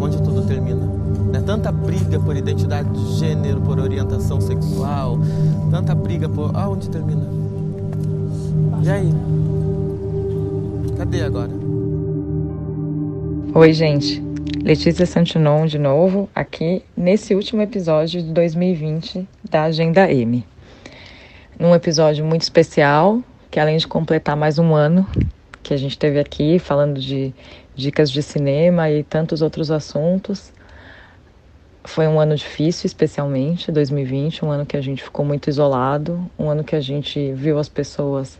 onde 0.00 0.16
tudo 0.22 0.42
termina? 0.46 0.86
Né? 1.30 1.42
Tanta 1.44 1.70
briga 1.70 2.18
por 2.18 2.34
identidade 2.34 2.88
de 2.88 3.18
gênero, 3.18 3.60
por 3.60 3.78
orientação 3.78 4.40
sexual, 4.40 5.18
tanta 5.70 5.94
briga 5.94 6.28
por. 6.28 6.50
Ah, 6.54 6.68
onde 6.68 6.88
termina? 6.88 7.26
E 8.82 8.88
aí? 8.88 9.12
Cadê 10.96 11.22
agora? 11.22 11.50
Oi, 13.54 13.72
gente. 13.72 14.24
Letícia 14.62 15.06
Santinon 15.06 15.66
de 15.66 15.78
novo, 15.78 16.28
aqui 16.34 16.82
nesse 16.96 17.34
último 17.34 17.62
episódio 17.62 18.20
de 18.20 18.32
2020 18.32 19.28
da 19.48 19.64
Agenda 19.64 20.10
M 20.10 20.44
num 21.58 21.74
episódio 21.74 22.24
muito 22.24 22.42
especial, 22.42 23.22
que 23.50 23.58
além 23.58 23.78
de 23.78 23.86
completar 23.86 24.36
mais 24.36 24.58
um 24.58 24.74
ano 24.74 25.06
que 25.62 25.72
a 25.72 25.76
gente 25.76 25.98
teve 25.98 26.18
aqui 26.20 26.58
falando 26.58 27.00
de 27.00 27.34
dicas 27.74 28.10
de 28.10 28.22
cinema 28.22 28.90
e 28.90 29.02
tantos 29.02 29.42
outros 29.42 29.70
assuntos. 29.70 30.52
Foi 31.84 32.06
um 32.06 32.20
ano 32.20 32.34
difícil, 32.36 32.86
especialmente 32.86 33.72
2020, 33.72 34.44
um 34.44 34.50
ano 34.50 34.66
que 34.66 34.76
a 34.76 34.80
gente 34.80 35.02
ficou 35.02 35.24
muito 35.24 35.48
isolado, 35.48 36.30
um 36.38 36.50
ano 36.50 36.62
que 36.62 36.76
a 36.76 36.80
gente 36.80 37.32
viu 37.32 37.58
as 37.58 37.68
pessoas 37.68 38.38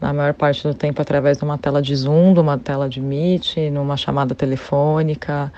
na 0.00 0.12
maior 0.12 0.34
parte 0.34 0.66
do 0.66 0.74
tempo 0.74 1.00
através 1.00 1.38
de 1.38 1.44
uma 1.44 1.58
tela 1.58 1.82
de 1.82 1.94
Zoom, 1.94 2.32
de 2.32 2.40
uma 2.40 2.58
tela 2.58 2.88
de 2.88 3.00
Meet, 3.00 3.56
numa 3.70 3.96
chamada 3.96 4.34
telefônica. 4.34 5.52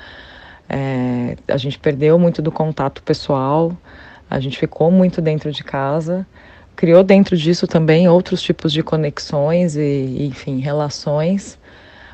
É, 0.69 1.37
a 1.47 1.57
gente 1.57 1.79
perdeu 1.79 2.19
muito 2.19 2.43
do 2.43 2.51
contato 2.51 3.03
pessoal, 3.03 3.73
a 4.29 4.41
gente 4.41 4.59
ficou 4.59 4.91
muito 4.91 5.21
dentro 5.21 5.53
de 5.53 5.63
casa 5.63 6.27
criou 6.79 7.03
dentro 7.03 7.37
disso 7.37 7.67
também 7.67 8.07
outros 8.07 8.41
tipos 8.41 8.73
de 8.73 8.85
conexões 8.85 9.75
e, 9.75 10.29
enfim, 10.31 10.61
relações, 10.61 11.59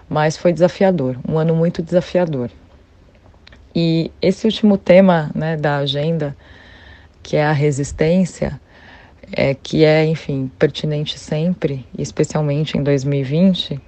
mas 0.09 0.39
foi 0.39 0.55
desafiador, 0.55 1.19
um 1.29 1.39
ano 1.39 1.55
muito 1.55 1.83
desafiador. 1.83 2.49
E 3.77 4.11
esse 4.23 4.47
último 4.47 4.79
tema 4.79 5.31
né, 5.35 5.55
da 5.55 5.77
agenda, 5.77 6.35
que 7.23 7.37
é 7.37 7.45
a 7.45 7.53
resistência, 7.53 8.59
é, 9.33 9.53
que 9.53 9.85
é, 9.85 10.07
enfim, 10.07 10.51
pertinente 10.59 11.19
sempre, 11.19 11.87
especialmente 11.99 12.79
em 12.79 12.83
2020, 12.83 13.79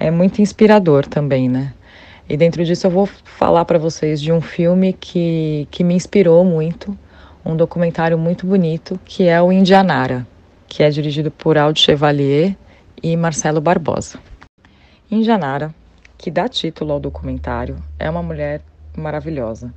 é 0.00 0.10
muito 0.10 0.40
inspirador 0.40 1.06
também, 1.06 1.46
né? 1.46 1.74
E 2.26 2.38
dentro 2.38 2.64
disso 2.64 2.86
eu 2.86 2.90
vou 2.90 3.06
falar 3.06 3.66
para 3.66 3.78
vocês 3.78 4.18
de 4.18 4.32
um 4.32 4.40
filme 4.40 4.94
que, 4.94 5.68
que 5.70 5.84
me 5.84 5.92
inspirou 5.92 6.42
muito, 6.42 6.96
um 7.46 7.56
documentário 7.56 8.18
muito 8.18 8.44
bonito 8.44 8.98
que 9.04 9.28
é 9.28 9.40
o 9.40 9.52
Indianara, 9.52 10.26
que 10.66 10.82
é 10.82 10.90
dirigido 10.90 11.30
por 11.30 11.56
Aldo 11.56 11.78
Chevalier 11.78 12.56
e 13.00 13.16
Marcelo 13.16 13.60
Barbosa. 13.60 14.18
Indianara, 15.08 15.72
que 16.18 16.28
dá 16.28 16.48
título 16.48 16.92
ao 16.92 16.98
documentário, 16.98 17.76
é 18.00 18.10
uma 18.10 18.20
mulher 18.20 18.62
maravilhosa, 18.96 19.72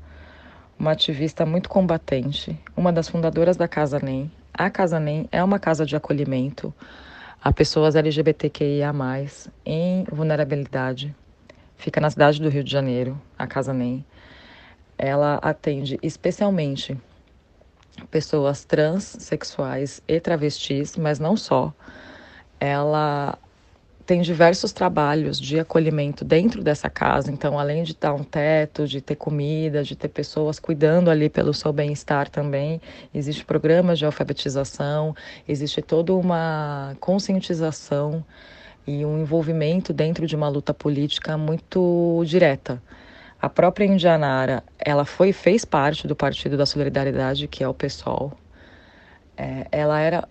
uma 0.80 0.94
ativista 0.94 1.46
muito 1.46 1.70
combatente, 1.70 2.60
uma 2.76 2.92
das 2.92 3.08
fundadoras 3.08 3.56
da 3.56 3.68
Casa 3.68 4.00
NEM. 4.00 4.32
A 4.52 4.72
Casa 4.72 5.00
NEM 5.00 5.30
é 5.32 5.44
uma 5.44 5.60
casa 5.60 5.86
de 5.86 5.96
acolhimento 5.96 6.74
a 7.42 7.54
pessoas 7.54 7.96
LGBTQIA+, 7.96 8.92
em 9.64 10.06
vulnerabilidade. 10.12 11.16
Fica 11.78 12.02
na 12.02 12.10
cidade 12.10 12.42
do 12.42 12.50
Rio 12.50 12.64
de 12.64 12.72
Janeiro, 12.72 13.22
a 13.38 13.46
Casa 13.46 13.74
NEM. 13.74 14.04
Ela 14.98 15.36
atende 15.36 16.00
especialmente 16.02 16.98
pessoas 18.08 18.64
transexuais 18.66 20.02
e 20.08 20.20
travestis, 20.20 20.96
mas 20.98 21.20
não 21.20 21.36
só. 21.38 21.74
Ela 22.60 23.38
tem 24.10 24.22
diversos 24.22 24.74
trabalhos 24.74 25.40
de 25.40 25.60
acolhimento 25.60 26.26
dentro 26.26 26.64
dessa 26.64 26.90
casa. 26.90 27.32
Então, 27.32 27.60
além 27.60 27.84
de 27.84 27.96
dar 27.96 28.12
um 28.12 28.24
teto, 28.24 28.88
de 28.88 29.02
ter 29.02 29.16
comida, 29.16 29.84
de 29.84 29.96
ter 29.96 30.08
pessoas 30.08 30.58
cuidando 30.58 31.12
ali 31.12 31.30
pelo 31.30 31.54
seu 31.54 31.72
bem-estar 31.72 32.28
também, 32.28 32.82
existe 33.14 33.46
programas 33.46 34.00
de 34.00 34.06
alfabetização, 34.06 35.16
existe 35.48 35.80
toda 35.84 36.12
uma 36.16 36.98
conscientização 37.00 38.26
e 38.88 39.06
um 39.06 39.22
envolvimento 39.22 39.94
dentro 39.94 40.26
de 40.26 40.36
uma 40.36 40.50
luta 40.50 40.74
política 40.74 41.38
muito 41.38 42.24
direta. 42.26 42.82
A 43.42 43.48
própria 43.48 43.86
Indianara, 43.86 44.62
ela 44.78 45.06
foi 45.06 45.32
fez 45.32 45.64
parte 45.64 46.06
do 46.06 46.14
Partido 46.14 46.58
da 46.58 46.66
Solidariedade, 46.66 47.48
que 47.48 47.64
é 47.64 47.68
o 47.68 47.74
PSOL. 47.74 48.34
É, 49.38 49.66
ela 49.72 49.98
era 50.02 50.28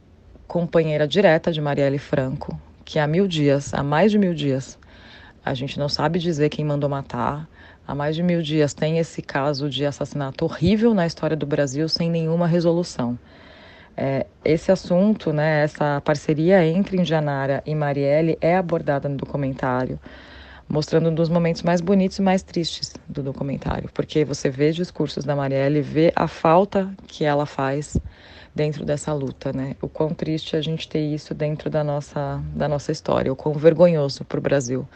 companheira 0.46 1.08
direta 1.08 1.50
de 1.50 1.58
Marielle 1.58 1.98
Franco, 1.98 2.60
que 2.84 2.98
há 2.98 3.06
mil 3.06 3.26
dias, 3.26 3.72
há 3.72 3.82
mais 3.82 4.12
de 4.12 4.18
mil 4.18 4.34
dias, 4.34 4.78
a 5.42 5.54
gente 5.54 5.78
não 5.78 5.88
sabe 5.88 6.18
dizer 6.18 6.50
quem 6.50 6.62
mandou 6.62 6.90
matar. 6.90 7.48
Há 7.86 7.94
mais 7.94 8.14
de 8.14 8.22
mil 8.22 8.42
dias 8.42 8.74
tem 8.74 8.98
esse 8.98 9.22
caso 9.22 9.70
de 9.70 9.86
assassinato 9.86 10.44
horrível 10.44 10.92
na 10.92 11.06
história 11.06 11.34
do 11.36 11.46
Brasil 11.46 11.88
sem 11.88 12.10
nenhuma 12.10 12.46
resolução. 12.46 13.18
É, 13.96 14.26
esse 14.44 14.70
assunto, 14.70 15.32
né, 15.32 15.62
essa 15.64 16.02
parceria 16.02 16.62
entre 16.66 16.98
Indianara 16.98 17.62
e 17.64 17.74
Marielle 17.74 18.36
é 18.42 18.54
abordada 18.54 19.08
no 19.08 19.16
documentário 19.16 19.98
mostrando 20.68 21.08
um 21.08 21.14
dos 21.14 21.28
momentos 21.28 21.62
mais 21.62 21.80
bonitos 21.80 22.18
e 22.18 22.22
mais 22.22 22.42
tristes 22.42 22.94
do 23.08 23.22
documentário, 23.22 23.88
porque 23.94 24.24
você 24.24 24.50
vê 24.50 24.70
discursos 24.70 25.24
da 25.24 25.34
Marielle, 25.34 25.80
vê 25.80 26.12
a 26.14 26.28
falta 26.28 26.90
que 27.06 27.24
ela 27.24 27.46
faz 27.46 27.96
dentro 28.54 28.84
dessa 28.84 29.12
luta, 29.12 29.52
né? 29.52 29.76
O 29.80 29.88
quão 29.88 30.10
triste 30.10 30.56
a 30.56 30.60
gente 30.60 30.88
ter 30.88 31.00
isso 31.00 31.32
dentro 31.34 31.70
da 31.70 31.82
nossa 31.82 32.42
da 32.54 32.68
nossa 32.68 32.92
história, 32.92 33.32
o 33.32 33.36
quão 33.36 33.54
vergonhoso 33.54 34.24
para 34.24 34.38
o 34.38 34.42
Brasil 34.42 34.86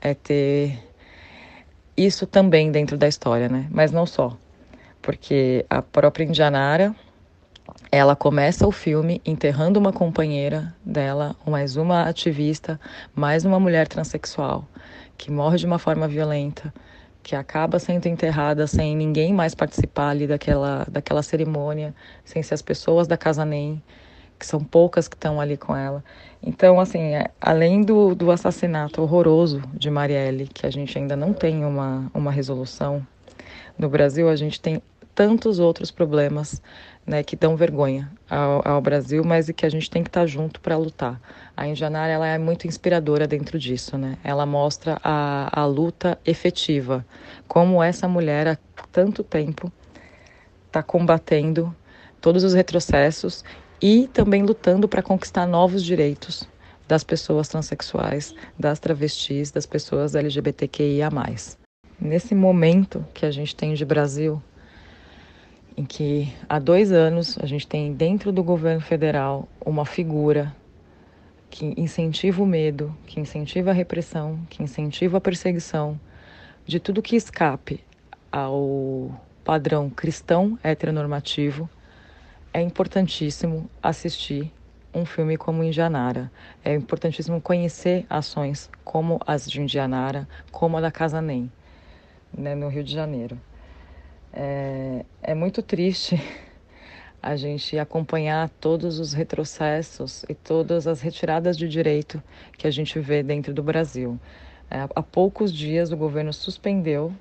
é 0.00 0.12
ter 0.12 0.78
isso 1.96 2.26
também 2.26 2.70
dentro 2.70 2.98
da 2.98 3.08
história, 3.08 3.48
né? 3.48 3.66
Mas 3.70 3.92
não 3.92 4.06
só, 4.06 4.36
porque 5.00 5.64
a 5.70 5.80
própria 5.80 6.24
Indianara 6.24 6.94
ela 7.92 8.14
começa 8.14 8.66
o 8.66 8.72
filme 8.72 9.20
enterrando 9.24 9.78
uma 9.78 9.92
companheira 9.92 10.74
dela, 10.84 11.34
mais 11.46 11.76
uma 11.76 12.04
ativista, 12.04 12.80
mais 13.14 13.44
uma 13.44 13.58
mulher 13.58 13.88
transexual 13.88 14.66
que 15.20 15.30
morre 15.30 15.58
de 15.58 15.66
uma 15.66 15.78
forma 15.78 16.08
violenta, 16.08 16.72
que 17.22 17.36
acaba 17.36 17.78
sendo 17.78 18.06
enterrada 18.06 18.66
sem 18.66 18.96
ninguém 18.96 19.34
mais 19.34 19.54
participar 19.54 20.08
ali 20.08 20.26
daquela, 20.26 20.86
daquela 20.90 21.22
cerimônia, 21.22 21.94
sem 22.24 22.42
ser 22.42 22.54
as 22.54 22.62
pessoas 22.62 23.06
da 23.06 23.18
casa 23.18 23.44
nem, 23.44 23.82
que 24.38 24.46
são 24.46 24.64
poucas 24.64 25.06
que 25.08 25.14
estão 25.14 25.38
ali 25.38 25.58
com 25.58 25.76
ela. 25.76 26.02
Então, 26.42 26.80
assim, 26.80 27.14
é, 27.14 27.26
além 27.38 27.82
do, 27.82 28.14
do 28.14 28.30
assassinato 28.30 29.02
horroroso 29.02 29.60
de 29.74 29.90
Marielle, 29.90 30.48
que 30.48 30.66
a 30.66 30.70
gente 30.70 30.96
ainda 30.96 31.14
não 31.14 31.34
tem 31.34 31.66
uma, 31.66 32.10
uma 32.14 32.30
resolução, 32.30 33.06
no 33.78 33.90
Brasil 33.90 34.26
a 34.26 34.36
gente 34.36 34.58
tem 34.58 34.80
tantos 35.20 35.58
outros 35.58 35.90
problemas 35.90 36.62
né, 37.06 37.22
que 37.22 37.36
dão 37.36 37.54
vergonha 37.54 38.10
ao, 38.26 38.66
ao, 38.66 38.80
Brasil, 38.80 39.22
mas 39.22 39.50
que 39.50 39.66
a 39.66 39.68
gente 39.68 39.90
tem 39.90 40.02
que 40.02 40.08
estar 40.08 40.24
junto 40.24 40.62
para 40.62 40.78
lutar. 40.78 41.20
A 41.54 41.68
Indianara 41.68 42.10
ela 42.10 42.26
é 42.26 42.38
muito 42.38 42.66
inspiradora 42.66 43.26
dentro 43.26 43.58
disso, 43.58 43.98
né? 43.98 44.16
Ela 44.24 44.46
mostra 44.46 44.98
a, 45.04 45.60
a 45.60 45.66
luta 45.66 46.18
efetiva, 46.24 47.04
como 47.46 47.82
essa 47.82 48.08
mulher 48.08 48.48
há 48.48 48.58
tanto 48.90 49.22
tempo 49.22 49.70
está 50.66 50.82
combatendo 50.82 51.76
todos 52.18 52.42
os 52.42 52.54
retrocessos 52.54 53.44
e 53.78 54.08
também 54.14 54.42
lutando 54.42 54.88
para 54.88 55.02
conquistar 55.02 55.46
novos 55.46 55.84
direitos 55.84 56.48
das 56.88 57.04
pessoas 57.04 57.46
transexuais, 57.46 58.34
das 58.58 58.78
travestis, 58.78 59.50
das 59.50 59.66
pessoas 59.66 60.14
LGBTQIA. 60.14 61.10
Nesse 62.00 62.34
momento 62.34 63.04
que 63.12 63.26
a 63.26 63.30
gente 63.30 63.54
tem 63.54 63.74
de 63.74 63.84
Brasil, 63.84 64.42
em 65.76 65.84
que 65.84 66.32
há 66.48 66.58
dois 66.58 66.92
anos 66.92 67.38
a 67.40 67.46
gente 67.46 67.66
tem 67.66 67.92
dentro 67.92 68.32
do 68.32 68.42
governo 68.42 68.80
federal 68.80 69.48
uma 69.64 69.84
figura 69.84 70.54
que 71.48 71.74
incentiva 71.76 72.42
o 72.42 72.46
medo, 72.46 72.96
que 73.06 73.18
incentiva 73.18 73.70
a 73.70 73.74
repressão, 73.74 74.38
que 74.48 74.62
incentiva 74.62 75.18
a 75.18 75.20
perseguição 75.20 75.98
de 76.64 76.78
tudo 76.78 77.02
que 77.02 77.16
escape 77.16 77.82
ao 78.30 79.10
padrão 79.44 79.90
cristão 79.90 80.58
heteronormativo, 80.62 81.68
é 82.52 82.60
importantíssimo 82.60 83.68
assistir 83.82 84.52
um 84.94 85.04
filme 85.04 85.36
como 85.36 85.64
Indianara. 85.64 86.30
É 86.64 86.74
importantíssimo 86.74 87.40
conhecer 87.40 88.06
ações 88.08 88.70
como 88.84 89.20
as 89.26 89.48
de 89.48 89.60
Indianara, 89.60 90.28
como 90.50 90.76
a 90.76 90.80
da 90.80 90.90
Casa 90.90 91.20
Nem, 91.20 91.50
né, 92.36 92.54
no 92.54 92.68
Rio 92.68 92.84
de 92.84 92.92
Janeiro. 92.92 93.38
É, 94.32 95.04
é 95.22 95.34
muito 95.34 95.62
triste 95.62 96.20
a 97.22 97.36
gente 97.36 97.78
acompanhar 97.78 98.48
todos 98.60 98.98
os 98.98 99.12
retrocessos 99.12 100.24
e 100.28 100.34
todas 100.34 100.86
as 100.86 101.00
retiradas 101.00 101.56
de 101.56 101.68
direito 101.68 102.22
que 102.56 102.66
a 102.66 102.70
gente 102.70 102.98
vê 102.98 103.22
dentro 103.22 103.52
do 103.52 103.62
Brasil. 103.62 104.18
É, 104.70 104.86
há 104.94 105.02
poucos 105.02 105.52
dias 105.52 105.90
o 105.90 105.96
governo 105.96 106.32
suspendeu 106.32 107.12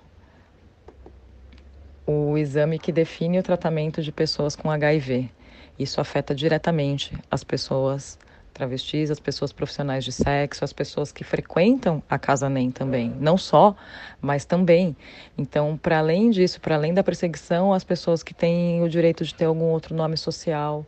o 2.06 2.38
exame 2.38 2.80
que 2.80 2.92
define 2.92 3.40
o 3.40 3.44
tratamento 3.44 4.02
de 4.02 4.12
pessoas 4.12 4.56
com 4.56 4.72
HIV. 4.72 5.30
Isso 5.78 6.02
afeta 6.02 6.34
diretamente 6.34 7.16
as 7.30 7.44
pessoas 7.44 8.18
travestis, 8.60 9.10
as 9.10 9.20
pessoas 9.20 9.54
profissionais 9.54 10.04
de 10.04 10.12
sexo, 10.12 10.66
as 10.66 10.74
pessoas 10.74 11.14
que 11.14 11.24
frequentam 11.24 12.04
a 12.10 12.20
Casa 12.20 12.50
NEM 12.50 12.72
também. 12.72 13.16
Não 13.18 13.38
só, 13.38 13.74
mas 14.22 14.44
também. 14.44 14.96
Então, 15.38 15.78
para 15.82 16.00
além 16.00 16.30
disso, 16.30 16.60
para 16.60 16.76
além 16.76 16.94
da 16.94 17.02
perseguição, 17.02 17.72
as 17.72 17.86
pessoas 17.86 18.22
que 18.22 18.34
têm 18.34 18.84
o 18.84 18.90
direito 18.90 19.24
de 19.24 19.34
ter 19.34 19.46
algum 19.46 19.66
outro 19.66 19.96
nome 19.96 20.18
social, 20.18 20.86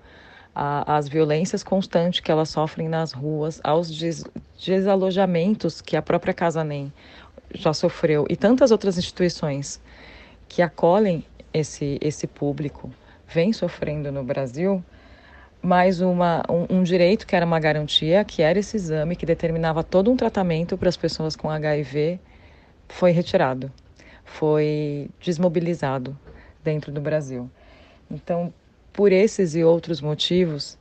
a, 0.53 0.97
as 0.97 1.07
violências 1.07 1.63
constantes 1.63 2.19
que 2.19 2.29
elas 2.29 2.49
sofrem 2.49 2.89
nas 2.89 3.13
ruas, 3.13 3.61
aos 3.63 3.89
des, 3.89 4.25
desalojamentos 4.63 5.79
que 5.79 5.95
a 5.95 6.01
própria 6.01 6.33
Casa 6.33 6.65
NEM 6.65 6.91
já 7.53 7.73
sofreu 7.73 8.25
e 8.29 8.35
tantas 8.35 8.71
outras 8.71 8.97
instituições 8.97 9.81
que 10.49 10.61
acolhem 10.61 11.23
esse, 11.53 11.97
esse 12.01 12.27
público 12.27 12.89
vem 13.27 13.53
sofrendo 13.53 14.11
no 14.11 14.23
Brasil, 14.23 14.83
mais 15.61 16.01
uma, 16.01 16.43
um, 16.49 16.77
um, 16.77 16.83
direito 16.83 17.27
que 17.27 17.35
era 17.35 17.45
uma 17.45 17.59
garantia, 17.59 18.23
que 18.23 18.41
era 18.41 18.57
esse 18.57 18.75
exame 18.75 19.15
que 19.15 19.25
determinava 19.25 19.83
todo 19.83 20.11
um 20.11 20.17
tratamento 20.17 20.77
para 20.77 20.89
as 20.89 20.97
pessoas 20.97 21.35
com 21.35 21.49
HIV, 21.49 22.19
foi 22.87 23.11
retirado, 23.11 23.71
foi 24.25 25.09
desmobilizado 25.19 26.17
dentro 26.63 26.91
do 26.91 26.99
Brasil. 26.99 27.49
Então, 28.09 28.51
por 28.91 29.11
esses 29.11 29.55
e 29.55 29.63
outros 29.63 30.01
motivos, 30.01 30.77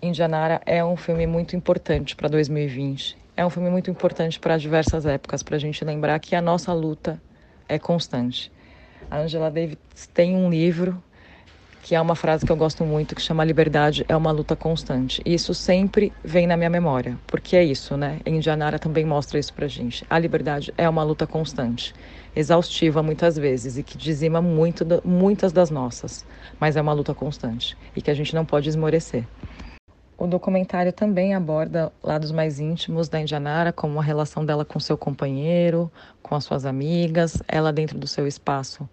Indianara 0.00 0.60
é 0.64 0.84
um 0.84 0.96
filme 0.96 1.26
muito 1.26 1.56
importante 1.56 2.14
para 2.14 2.28
2020. 2.28 3.16
É 3.36 3.44
um 3.44 3.50
filme 3.50 3.68
muito 3.68 3.90
importante 3.90 4.38
para 4.38 4.56
diversas 4.56 5.06
épocas, 5.06 5.42
para 5.42 5.56
a 5.56 5.58
gente 5.58 5.84
lembrar 5.84 6.20
que 6.20 6.36
a 6.36 6.40
nossa 6.40 6.72
luta 6.72 7.20
é 7.68 7.80
constante. 7.80 8.52
A 9.10 9.18
Angela 9.18 9.50
Davis 9.50 9.76
tem 10.12 10.36
um 10.36 10.48
livro 10.48 11.02
que 11.84 11.94
é 11.94 12.00
uma 12.00 12.14
frase 12.14 12.46
que 12.46 12.50
eu 12.50 12.56
gosto 12.56 12.82
muito, 12.82 13.14
que 13.14 13.20
chama 13.20 13.44
liberdade 13.44 14.06
é 14.08 14.16
uma 14.16 14.30
luta 14.30 14.56
constante. 14.56 15.20
E 15.22 15.34
isso 15.34 15.52
sempre 15.52 16.14
vem 16.24 16.46
na 16.46 16.56
minha 16.56 16.70
memória, 16.70 17.18
porque 17.26 17.54
é 17.56 17.62
isso, 17.62 17.94
né? 17.94 18.20
Indianara 18.24 18.78
também 18.78 19.04
mostra 19.04 19.38
isso 19.38 19.52
pra 19.52 19.68
gente. 19.68 20.02
A 20.08 20.18
liberdade 20.18 20.72
é 20.78 20.88
uma 20.88 21.02
luta 21.02 21.26
constante, 21.26 21.94
exaustiva 22.34 23.02
muitas 23.02 23.36
vezes 23.36 23.76
e 23.76 23.82
que 23.82 23.98
dizima 23.98 24.40
muito, 24.40 24.86
muitas 25.04 25.52
das 25.52 25.68
nossas, 25.68 26.24
mas 26.58 26.74
é 26.74 26.80
uma 26.80 26.94
luta 26.94 27.14
constante 27.14 27.76
e 27.94 28.00
que 28.00 28.10
a 28.10 28.14
gente 28.14 28.34
não 28.34 28.46
pode 28.46 28.66
esmorecer. 28.66 29.26
O 30.16 30.26
documentário 30.26 30.90
também 30.90 31.34
aborda 31.34 31.92
lados 32.02 32.32
mais 32.32 32.60
íntimos 32.60 33.10
da 33.10 33.20
Indianara, 33.20 33.74
como 33.74 34.00
a 34.00 34.02
relação 34.02 34.42
dela 34.42 34.64
com 34.64 34.80
seu 34.80 34.96
companheiro, 34.96 35.92
com 36.22 36.34
as 36.34 36.44
suas 36.44 36.64
amigas, 36.64 37.42
ela 37.46 37.70
dentro 37.70 37.98
do 37.98 38.06
seu 38.06 38.26
espaço 38.26 38.88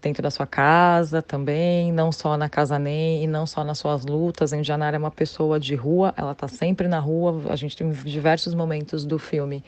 dentro 0.00 0.22
da 0.22 0.30
sua 0.30 0.46
casa 0.46 1.20
também, 1.20 1.92
não 1.92 2.12
só 2.12 2.36
na 2.36 2.48
casa 2.48 2.78
nem 2.78 3.24
e 3.24 3.26
não 3.26 3.46
só 3.46 3.64
nas 3.64 3.78
suas 3.78 4.04
lutas. 4.04 4.52
A 4.52 4.56
Indianara 4.56 4.96
é 4.96 4.98
uma 4.98 5.10
pessoa 5.10 5.58
de 5.58 5.74
rua, 5.74 6.14
ela 6.16 6.32
está 6.32 6.48
sempre 6.48 6.88
na 6.88 6.98
rua. 6.98 7.42
A 7.50 7.56
gente 7.56 7.76
tem 7.76 7.90
diversos 7.90 8.54
momentos 8.54 9.04
do 9.04 9.18
filme 9.18 9.64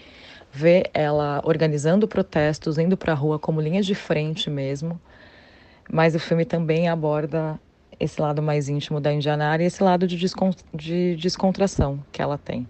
vê 0.53 0.85
ela 0.93 1.41
organizando 1.45 2.09
protestos, 2.09 2.79
indo 2.79 2.97
para 2.97 3.13
a 3.13 3.17
rua 3.17 3.39
como 3.39 3.61
linha 3.61 3.83
de 3.83 3.95
frente 3.95 4.51
mesmo. 4.51 5.01
Mas 5.91 6.15
o 6.15 6.19
filme 6.19 6.45
também 6.45 6.89
aborda 6.89 7.59
esse 7.99 8.21
lado 8.21 8.43
mais 8.43 8.69
íntimo 8.69 9.01
da 9.01 9.13
Indianara 9.13 9.63
e 9.63 9.67
esse 9.67 9.83
lado 9.83 10.07
de, 10.07 10.17
descon 10.17 10.53
de 10.75 11.17
descontração 11.17 12.03
que 12.11 12.23
ela 12.23 12.39
tem. 12.39 12.67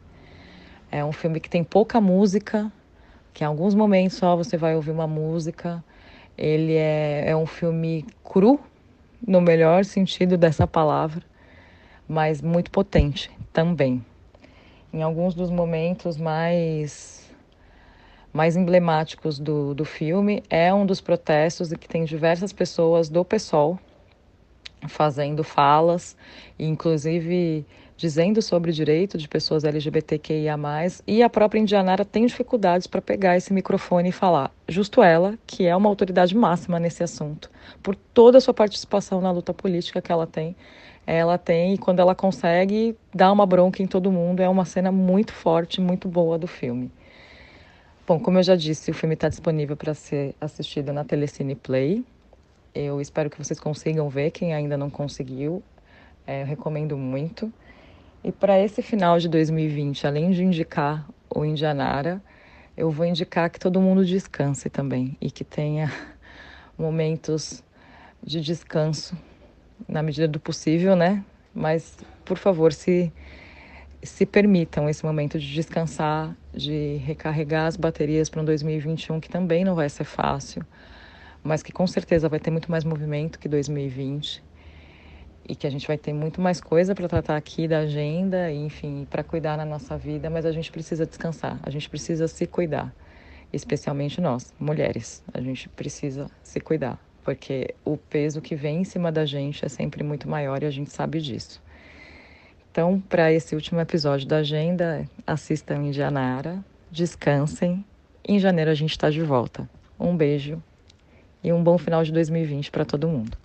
É 0.90 1.05
um 1.05 1.12
filme 1.12 1.38
que 1.38 1.49
tem 1.49 1.62
pouca 1.62 2.01
música, 2.01 2.70
que 3.33 3.44
em 3.44 3.46
alguns 3.46 3.75
momentos 3.75 4.16
só 4.16 4.37
você 4.37 4.57
vai 4.57 4.75
ouvir 4.75 4.90
uma 4.90 5.07
música 5.07 5.83
ele 6.40 6.74
é, 6.74 7.24
é 7.26 7.37
um 7.37 7.44
filme 7.44 8.07
cru, 8.24 8.59
no 9.26 9.42
melhor 9.42 9.85
sentido 9.85 10.38
dessa 10.38 10.66
palavra, 10.66 11.22
mas 12.09 12.40
muito 12.40 12.70
potente 12.70 13.31
também. 13.53 14.03
Em 14.92 15.03
alguns 15.03 15.35
dos 15.35 15.50
momentos 15.50 16.16
mais 16.16 17.20
mais 18.33 18.57
emblemáticos 18.57 19.40
do, 19.40 19.74
do 19.74 19.85
filme 19.85 20.42
é 20.48 20.72
um 20.72 20.87
dos 20.87 21.00
protestos 21.00 21.72
e 21.72 21.76
que 21.76 21.88
tem 21.88 22.05
diversas 22.05 22.53
pessoas 22.53 23.09
do 23.09 23.24
PSOL 23.24 23.79
fazendo 24.88 25.44
falas, 25.44 26.16
inclusive 26.59 27.66
dizendo 28.01 28.41
sobre 28.41 28.71
o 28.71 28.73
direito 28.73 29.19
de 29.19 29.29
pessoas 29.29 29.63
LGBTQIA+, 29.63 30.57
e 31.07 31.23
a 31.23 31.29
própria 31.29 31.61
Indianara 31.61 32.03
tem 32.03 32.25
dificuldades 32.25 32.87
para 32.87 33.03
pegar 33.03 33.37
esse 33.37 33.53
microfone 33.53 34.09
e 34.09 34.13
falar. 34.13 34.51
Justo 34.67 35.03
ela, 35.03 35.39
que 35.47 35.67
é 35.67 35.77
uma 35.77 35.91
autoridade 35.91 36.35
máxima 36.35 36.81
nesse 36.81 37.03
assunto, 37.03 37.51
por 37.83 37.95
toda 37.95 38.39
a 38.39 38.41
sua 38.41 38.55
participação 38.55 39.21
na 39.21 39.31
luta 39.31 39.53
política 39.53 40.01
que 40.01 40.11
ela 40.11 40.27
tem, 40.27 40.57
ela 41.07 41.37
tem, 41.37 41.75
e 41.75 41.79
quando 41.79 42.01
ela 42.01 42.15
consegue 42.15 42.97
dar 43.15 43.31
uma 43.31 43.45
bronca 43.45 43.83
em 43.83 43.87
todo 43.87 44.11
mundo, 44.11 44.41
é 44.41 44.49
uma 44.49 44.65
cena 44.65 44.91
muito 44.91 45.35
forte, 45.35 45.79
muito 45.79 46.09
boa 46.09 46.39
do 46.39 46.47
filme. 46.47 46.91
Bom, 48.09 48.19
como 48.19 48.39
eu 48.39 48.43
já 48.43 48.57
disse, 48.57 48.91
o 48.91 48.95
filme 48.95 49.15
está 49.15 49.29
disponível 49.29 49.77
para 49.77 49.93
ser 49.93 50.35
assistido 50.41 50.91
na 50.91 51.05
Telecine 51.05 51.55
Play. 51.55 52.03
Eu 52.75 52.99
espero 52.99 53.29
que 53.29 53.37
vocês 53.37 53.61
consigam 53.61 54.09
ver, 54.09 54.31
quem 54.31 54.55
ainda 54.55 54.79
não 54.79 54.89
conseguiu, 54.89 55.63
é, 56.27 56.41
eu 56.43 56.47
recomendo 56.47 56.97
muito. 56.97 57.53
E 58.23 58.31
para 58.31 58.59
esse 58.61 58.83
final 58.83 59.19
de 59.19 59.31
2020, 59.31 60.07
além 60.07 60.31
de 60.31 60.45
indicar 60.45 61.09
o 61.35 61.43
Indianara, 61.43 62.23
eu 62.77 62.91
vou 62.91 63.07
indicar 63.07 63.49
que 63.49 63.59
todo 63.59 63.81
mundo 63.81 64.05
descanse 64.05 64.69
também 64.69 65.17
e 65.23 65.31
que 65.31 65.43
tenha 65.43 65.91
momentos 66.77 67.65
de 68.23 68.43
descanso 68.43 69.17
na 69.89 70.03
medida 70.03 70.29
do 70.29 70.39
possível, 70.39 70.95
né? 70.95 71.25
Mas, 71.55 71.97
por 72.23 72.37
favor, 72.37 72.75
se 72.75 73.11
se 74.03 74.25
permitam 74.25 74.89
esse 74.89 75.05
momento 75.05 75.39
de 75.39 75.53
descansar, 75.53 76.35
de 76.55 76.97
recarregar 77.05 77.67
as 77.67 77.77
baterias 77.77 78.31
para 78.31 78.41
um 78.41 78.45
2021 78.45 79.21
que 79.21 79.29
também 79.29 79.63
não 79.63 79.75
vai 79.75 79.91
ser 79.91 80.05
fácil, 80.05 80.65
mas 81.43 81.63
que 81.63 81.71
com 81.71 81.87
certeza 81.87 82.29
vai 82.29 82.41
ter 82.41 82.51
muito 82.51 82.71
mais 82.71 82.83
movimento 82.83 83.39
que 83.39 83.47
2020 83.47 84.43
e 85.51 85.57
que 85.57 85.67
a 85.67 85.71
gente 85.71 85.85
vai 85.85 85.99
ter 85.99 86.13
muito 86.13 86.41
mais 86.41 86.61
coisa 86.61 86.95
para 86.95 87.09
tratar 87.09 87.37
aqui 87.37 87.67
da 87.67 87.81
agenda, 87.81 88.53
enfim, 88.53 89.05
para 89.11 89.25
cuidar 89.25 89.57
na 89.57 89.65
nossa 89.65 89.99
vida, 89.99 90.31
mas 90.31 90.47
a 90.47 90.53
gente 90.53 90.71
precisa 90.71 91.05
descansar, 91.05 91.59
a 91.65 91.71
gente 91.71 91.91
precisa 91.91 92.29
se 92.29 92.47
cuidar, 92.47 92.95
especialmente 93.53 94.21
nós, 94.21 94.55
mulheres, 94.61 95.25
a 95.35 95.41
gente 95.41 95.69
precisa 95.71 96.31
se 96.41 96.61
cuidar, 96.61 97.05
porque 97.25 97.75
o 97.85 97.97
peso 97.97 98.41
que 98.41 98.55
vem 98.55 98.83
em 98.83 98.85
cima 98.85 99.11
da 99.11 99.27
gente 99.27 99.65
é 99.65 99.69
sempre 99.69 100.05
muito 100.05 100.29
maior 100.29 100.63
e 100.63 100.67
a 100.67 100.71
gente 100.71 100.93
sabe 100.93 101.21
disso. 101.21 101.61
Então, 102.71 103.01
para 103.01 103.33
esse 103.33 103.57
último 103.57 103.81
episódio 103.81 104.29
da 104.29 104.37
agenda, 104.37 105.05
assistam 105.27 105.83
Indianara, 105.83 106.65
descansem. 106.89 107.85
Em 108.25 108.39
janeiro 108.39 108.71
a 108.71 108.75
gente 108.75 108.93
está 108.93 109.11
de 109.11 109.21
volta. 109.21 109.69
Um 109.99 110.17
beijo 110.17 110.63
e 111.43 111.53
um 111.53 111.61
bom 111.61 111.77
final 111.77 112.05
de 112.05 112.13
2020 112.13 112.71
para 112.71 112.85
todo 112.85 113.09
mundo. 113.09 113.37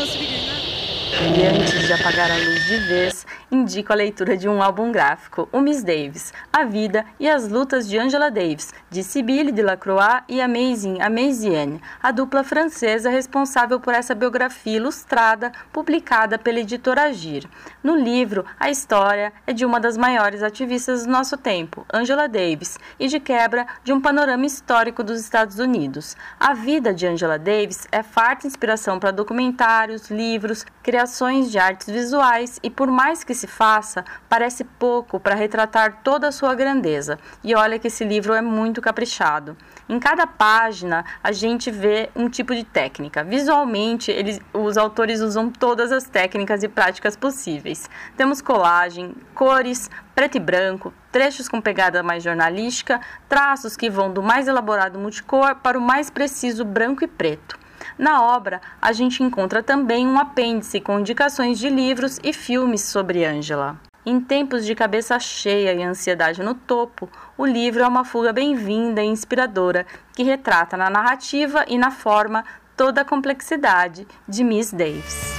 E 0.00 1.46
antes 1.46 1.86
de 1.88 1.92
apagar 1.92 2.30
a 2.30 2.36
luz 2.36 2.64
de 2.66 2.78
vez, 2.78 3.17
indico 3.50 3.92
a 3.92 3.96
leitura 3.96 4.36
de 4.36 4.48
um 4.48 4.62
álbum 4.62 4.92
gráfico, 4.92 5.48
o 5.52 5.60
Miss 5.60 5.82
Davis, 5.82 6.32
A 6.52 6.64
Vida 6.64 7.04
e 7.18 7.28
as 7.28 7.48
Lutas 7.48 7.88
de 7.88 7.98
Angela 7.98 8.30
Davis, 8.30 8.72
de 8.90 9.02
Sibylle 9.02 9.52
Delacroix 9.52 10.22
e 10.28 10.40
Amazing 10.40 11.00
Amazienne, 11.00 11.80
a 12.02 12.10
dupla 12.10 12.44
francesa 12.44 13.10
responsável 13.10 13.80
por 13.80 13.94
essa 13.94 14.14
biografia 14.14 14.76
ilustrada 14.76 15.52
publicada 15.72 16.38
pela 16.38 16.60
editora 16.60 17.04
Agir. 17.04 17.48
No 17.82 17.96
livro, 17.96 18.44
a 18.58 18.70
história 18.70 19.32
é 19.46 19.52
de 19.52 19.64
uma 19.64 19.80
das 19.80 19.96
maiores 19.96 20.42
ativistas 20.42 21.04
do 21.04 21.12
nosso 21.12 21.36
tempo, 21.36 21.86
Angela 21.92 22.28
Davis, 22.28 22.78
e 22.98 23.08
de 23.08 23.18
quebra 23.18 23.66
de 23.82 23.92
um 23.92 24.00
panorama 24.00 24.44
histórico 24.44 25.02
dos 25.02 25.20
Estados 25.20 25.58
Unidos. 25.58 26.16
A 26.38 26.54
vida 26.54 26.92
de 26.92 27.06
Angela 27.06 27.38
Davis 27.38 27.86
é 27.90 28.02
farta 28.02 28.46
inspiração 28.46 28.98
para 28.98 29.10
documentários, 29.10 30.10
livros, 30.10 30.66
criações 30.82 31.50
de 31.50 31.58
artes 31.58 31.88
visuais 31.88 32.58
e, 32.62 32.70
por 32.70 32.88
mais 32.88 33.24
que 33.24 33.37
se 33.38 33.46
faça, 33.46 34.04
parece 34.28 34.64
pouco 34.64 35.18
para 35.18 35.34
retratar 35.34 36.00
toda 36.02 36.28
a 36.28 36.32
sua 36.32 36.54
grandeza. 36.54 37.18
E 37.42 37.54
olha 37.54 37.78
que 37.78 37.86
esse 37.86 38.04
livro 38.04 38.34
é 38.34 38.42
muito 38.42 38.80
caprichado. 38.80 39.56
Em 39.88 39.98
cada 39.98 40.26
página, 40.26 41.04
a 41.22 41.32
gente 41.32 41.70
vê 41.70 42.10
um 42.14 42.28
tipo 42.28 42.54
de 42.54 42.64
técnica. 42.64 43.24
Visualmente, 43.24 44.10
eles, 44.10 44.40
os 44.52 44.76
autores 44.76 45.20
usam 45.20 45.50
todas 45.50 45.90
as 45.92 46.04
técnicas 46.04 46.62
e 46.62 46.68
práticas 46.68 47.16
possíveis. 47.16 47.88
Temos 48.16 48.42
colagem, 48.42 49.14
cores, 49.34 49.90
preto 50.14 50.36
e 50.36 50.40
branco, 50.40 50.92
trechos 51.10 51.48
com 51.48 51.60
pegada 51.60 52.02
mais 52.02 52.22
jornalística, 52.22 53.00
traços 53.28 53.76
que 53.76 53.88
vão 53.88 54.12
do 54.12 54.22
mais 54.22 54.48
elaborado 54.48 54.98
multicor 54.98 55.54
para 55.56 55.78
o 55.78 55.80
mais 55.80 56.10
preciso 56.10 56.64
branco 56.64 57.04
e 57.04 57.06
preto. 57.06 57.67
Na 57.98 58.22
obra, 58.22 58.60
a 58.80 58.92
gente 58.92 59.24
encontra 59.24 59.60
também 59.60 60.06
um 60.06 60.20
apêndice 60.20 60.80
com 60.80 61.00
indicações 61.00 61.58
de 61.58 61.68
livros 61.68 62.20
e 62.22 62.32
filmes 62.32 62.82
sobre 62.82 63.24
Angela. 63.24 63.76
Em 64.06 64.20
tempos 64.20 64.64
de 64.64 64.74
cabeça 64.74 65.18
cheia 65.18 65.74
e 65.74 65.82
ansiedade 65.82 66.40
no 66.40 66.54
topo, 66.54 67.10
o 67.36 67.44
livro 67.44 67.82
é 67.82 67.86
uma 67.88 68.04
fuga 68.04 68.32
bem-vinda 68.32 69.02
e 69.02 69.06
inspiradora 69.06 69.84
que 70.14 70.22
retrata 70.22 70.76
na 70.76 70.88
narrativa 70.88 71.64
e 71.66 71.76
na 71.76 71.90
forma 71.90 72.44
toda 72.76 73.00
a 73.00 73.04
complexidade 73.04 74.06
de 74.28 74.44
Miss 74.44 74.72
Davis. 74.72 75.34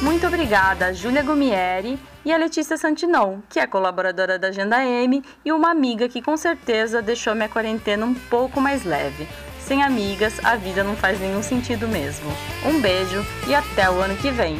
Muito 0.00 0.26
obrigada 0.26 0.86
a 0.86 0.92
Júlia 0.92 1.22
Gumieri 1.22 1.98
e 2.24 2.32
a 2.32 2.36
Letícia 2.36 2.76
Santinon, 2.76 3.40
que 3.48 3.58
é 3.58 3.66
colaboradora 3.66 4.38
da 4.38 4.48
Agenda 4.48 4.84
M 4.84 5.22
e 5.44 5.52
uma 5.52 5.70
amiga 5.70 6.08
que 6.08 6.22
com 6.22 6.36
certeza 6.36 7.02
deixou 7.02 7.34
minha 7.34 7.48
quarentena 7.48 8.06
um 8.06 8.14
pouco 8.14 8.60
mais 8.60 8.84
leve. 8.84 9.26
Sem 9.66 9.82
amigas, 9.82 10.34
a 10.44 10.56
vida 10.56 10.82
não 10.82 10.96
faz 10.96 11.20
nenhum 11.20 11.42
sentido 11.42 11.86
mesmo. 11.88 12.30
Um 12.66 12.80
beijo 12.80 13.24
e 13.46 13.54
até 13.54 13.88
o 13.90 14.00
ano 14.00 14.16
que 14.16 14.30
vem! 14.30 14.58